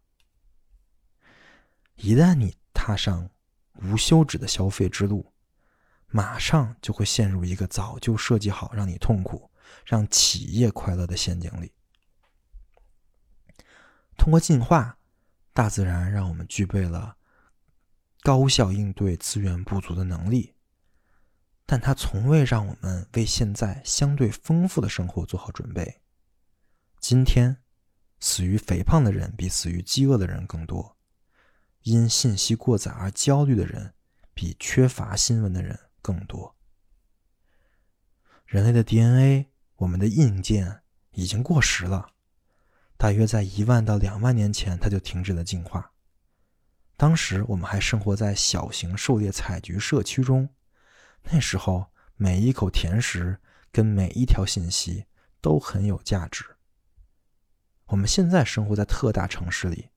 [1.98, 3.30] 一旦你踏上
[3.76, 5.32] 无休止的消费之路，
[6.08, 9.52] 马上就会陷入一个早就设计好让你痛苦、
[9.86, 11.72] 让企业快乐的陷阱里。
[14.18, 14.98] 通过进化，
[15.54, 17.16] 大自然让我们具备了
[18.24, 20.56] 高效应对资源不足的能力。
[21.72, 26.02] 但它从未让我们为现在相对丰富的生活做好准备。
[27.00, 27.62] 今天，
[28.20, 30.98] 死于肥胖的人比死于饥饿的人更多；
[31.84, 33.94] 因信息过载而焦虑的人
[34.34, 36.58] 比缺乏新闻的人更多。
[38.46, 39.46] 人类的 DNA，
[39.78, 42.10] 我们的硬件已经过时了。
[42.98, 45.94] 大约在一万到两万年前，它就停止了进化。
[46.98, 50.50] 当时我们还生活在小型狩猎采集社区中，
[51.24, 53.40] 那时候每一口甜食
[53.72, 55.06] 跟每一条信息
[55.40, 56.44] 都很有价值。
[57.86, 59.90] 我们现在生活在特大城市里，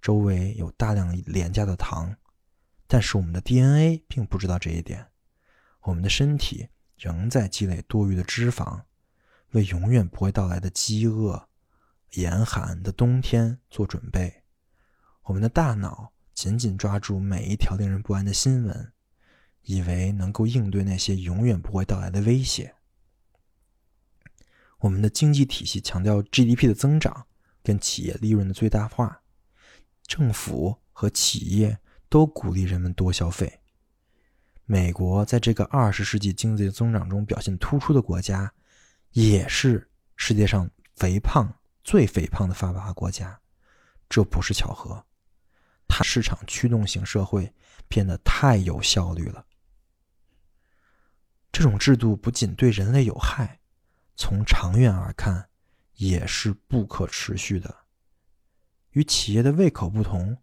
[0.00, 2.16] 周围有大量廉价的糖，
[2.86, 5.06] 但是我们的 DNA 并不知道这一点。
[5.82, 8.82] 我们的身体仍在积累多余的脂肪，
[9.52, 11.48] 为永远不会到来的饥饿、
[12.12, 14.42] 严寒的冬天做准备。
[15.22, 16.12] 我们的大脑。
[16.36, 18.92] 紧紧抓住每一条令人不安的新闻，
[19.66, 22.74] 以为能够应对那些永远不会到来的威胁。
[24.78, 27.26] 我们的经济体系强调 GDP 的增长
[27.62, 29.22] 跟企业利润的最大化，
[30.06, 33.60] 政府和企业都鼓励人们多消费。
[34.64, 38.52] 美国在这个二十世纪经济增长中表现突出的国家，
[39.12, 41.52] 也是世界上肥胖
[41.82, 43.40] 最肥胖的发达国家，
[44.08, 45.04] 这不是巧合。
[45.88, 47.52] 它市场驱动型社会
[47.88, 49.46] 变得太有效率了。
[51.56, 53.60] 这种制度不仅对人类有害，
[54.14, 55.48] 从长远而看
[55.94, 57.74] 也是不可持续的。
[58.90, 60.36] 与企业的胃口不同，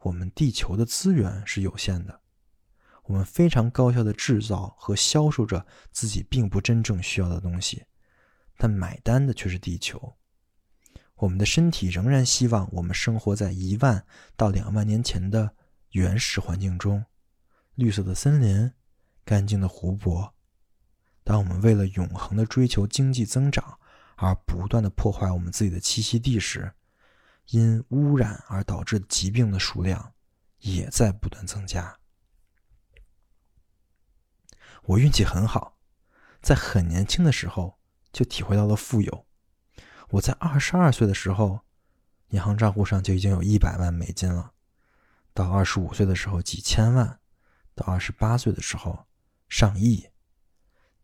[0.00, 2.20] 我们地球的资源是有限的。
[3.04, 7.86] 我们非常高效的制造和销售着自己并不真正需要的东西，
[8.58, 10.18] 但买单的却是地球。
[11.14, 14.04] 我们的身体仍然希望我们生活在一万
[14.36, 15.54] 到两万年前的
[15.92, 17.02] 原始环境中，
[17.74, 18.70] 绿色的森林，
[19.24, 20.34] 干净的湖泊。
[21.28, 23.78] 当我们为了永恒的追求经济增长
[24.16, 26.72] 而不断的破坏我们自己的栖息地时，
[27.48, 30.14] 因污染而导致疾病的数量
[30.60, 31.98] 也在不断增加。
[34.84, 35.76] 我运气很好，
[36.40, 37.78] 在很年轻的时候
[38.10, 39.26] 就体会到了富有。
[40.08, 41.60] 我在二十二岁的时候，
[42.28, 44.52] 银行账户上就已经有一百万美金了；
[45.34, 47.18] 到二十五岁的时候，几千万；
[47.74, 49.04] 到二十八岁的时候，
[49.50, 50.08] 上亿。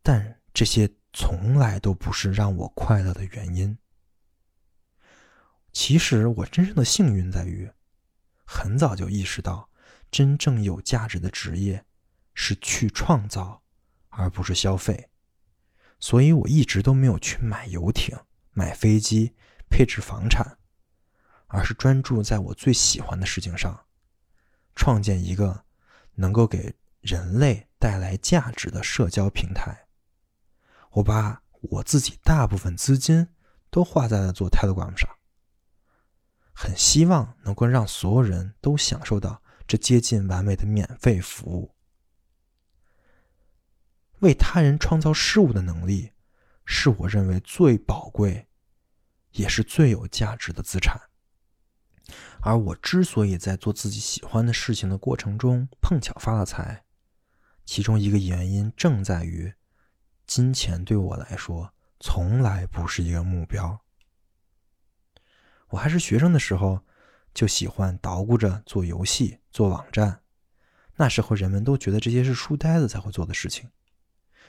[0.04, 3.76] 但这些从来都不是让我快乐的原因。
[5.72, 7.68] 其实，我真正的幸运在于，
[8.44, 9.68] 很早就意识到，
[10.12, 11.84] 真正有价值的职业
[12.34, 13.62] 是去创造，
[14.10, 15.08] 而不是消费。
[15.98, 18.16] 所以我一直都没有去买游艇。
[18.56, 19.34] 买飞机、
[19.68, 20.58] 配置房产，
[21.48, 23.86] 而是专注在我最喜欢的事情上，
[24.76, 25.64] 创建一个
[26.14, 29.83] 能够给人类带来价值的社交平台。
[30.94, 33.28] 我把我自己大部分资金
[33.70, 35.08] 都花在了做 Telegram 上，
[36.52, 41.74] 很希望能够让所有人都享受到这接近完美的免费服务。
[44.20, 46.10] 为他人创造事物的能力。
[46.66, 48.48] 是我认为最宝贵，
[49.32, 50.98] 也是最有价值的资产。
[52.40, 56.82] 而我之所以在做自己喜欢的事情的过程中碰巧发了财，
[57.66, 59.52] 其中一个原因正在于，
[60.26, 63.80] 金钱对我来说从来不是一个目标。
[65.68, 66.80] 我还是学生的时候，
[67.32, 70.20] 就喜欢捣鼓着做游戏、做网站。
[70.96, 73.70] 那时候人们都觉得这些是书呆子才会做的事情。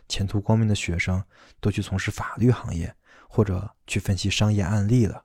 [0.08, 1.24] 前途光明的学生
[1.60, 2.96] 都去从事法律行业，
[3.28, 5.24] 或者去分析商业案例了。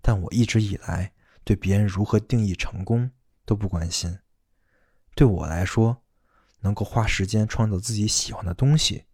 [0.00, 3.10] 但我一直以来对别人如何定义成功
[3.44, 4.20] 都不关心。
[5.16, 6.04] 对我来说，
[6.60, 9.06] 能够花时间创造自己喜欢的东西，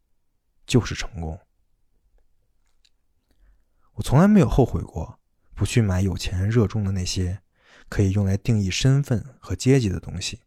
[0.66, 1.40] 就是成功。
[3.94, 5.20] 我从来没有后悔过
[5.54, 7.42] 不去买有钱人热衷的那些
[7.88, 10.40] 可以用来定义身份和阶级的东西。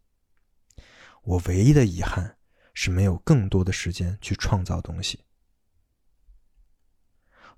[1.24, 2.36] 我唯一的遗憾。
[2.78, 5.22] 是没有更多的时间去创造东西。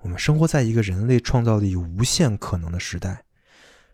[0.01, 3.25] 我们生活在一个人类创造力无限可能的时代，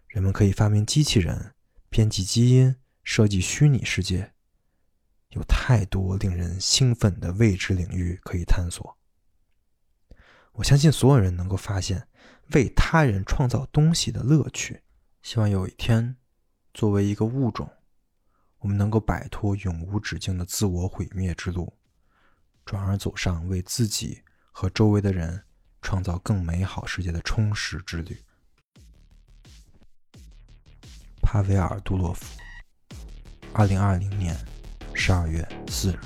[0.10, 1.56] 人们可以发明机器人、
[1.90, 2.76] 编辑基因、
[3.06, 4.33] 设计虚拟世界，
[5.34, 8.98] 有太多令人兴奋的未知领域可以探索。
[10.54, 12.08] 我相信所有人能够发现
[12.54, 14.82] 为他人创造东西的乐趣。
[15.22, 16.16] 希望有一天，
[16.74, 17.70] 作为一个物种。
[18.60, 21.74] 我们能够摆脱永无止境的自我毁灭之路，
[22.64, 25.44] 转而走上为自己和周围的人
[25.82, 28.24] 创造更美好世界的充实之旅。
[31.22, 32.40] 帕维尔·杜洛夫，
[33.54, 34.38] 二零二零年
[34.94, 36.00] 十二月四日。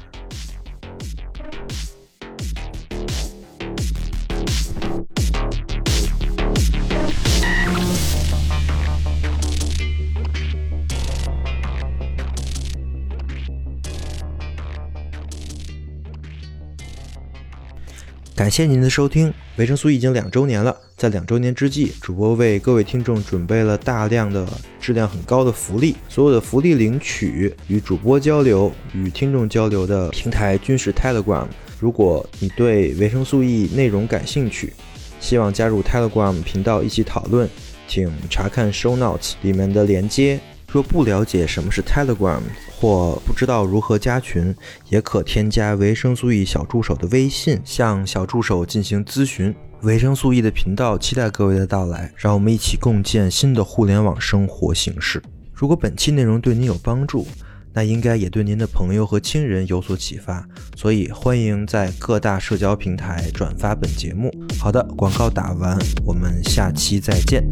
[18.35, 20.75] 感谢您的收听，维生素 E 已经两周年了。
[20.95, 24.47] 在两周年之际，主播为各位听众准备了大量的
[24.79, 31.47] 质量很高的福利，所有的福利领取与主播交流、与听众交流的平台均是 Telegram。
[31.79, 34.73] 如果你对维生素 E 内容感兴趣，
[35.19, 37.49] 希望加入 Telegram 频道一起讨论，
[37.88, 40.39] 请查看 Show Notes 里面的连接。
[40.77, 42.39] 若不了解什么是 Telegram，
[42.79, 44.55] 或不知道如何加群，
[44.89, 49.55] 也可添加维生素 E 小助手的微信，向小助手进行咨询。
[49.81, 55.19] 维生素 E 的频道期待各位的到来，让我们一起共建新的互联网生活形式。
[55.51, 57.25] 如果本期内容对您有帮助，
[57.73, 64.31] 那应该也对您的朋友和亲人有所启发，所以欢迎在各大社交平台转发本节目。
[64.59, 65.75] 好的，广告打完，
[66.05, 67.43] 我们下期再见。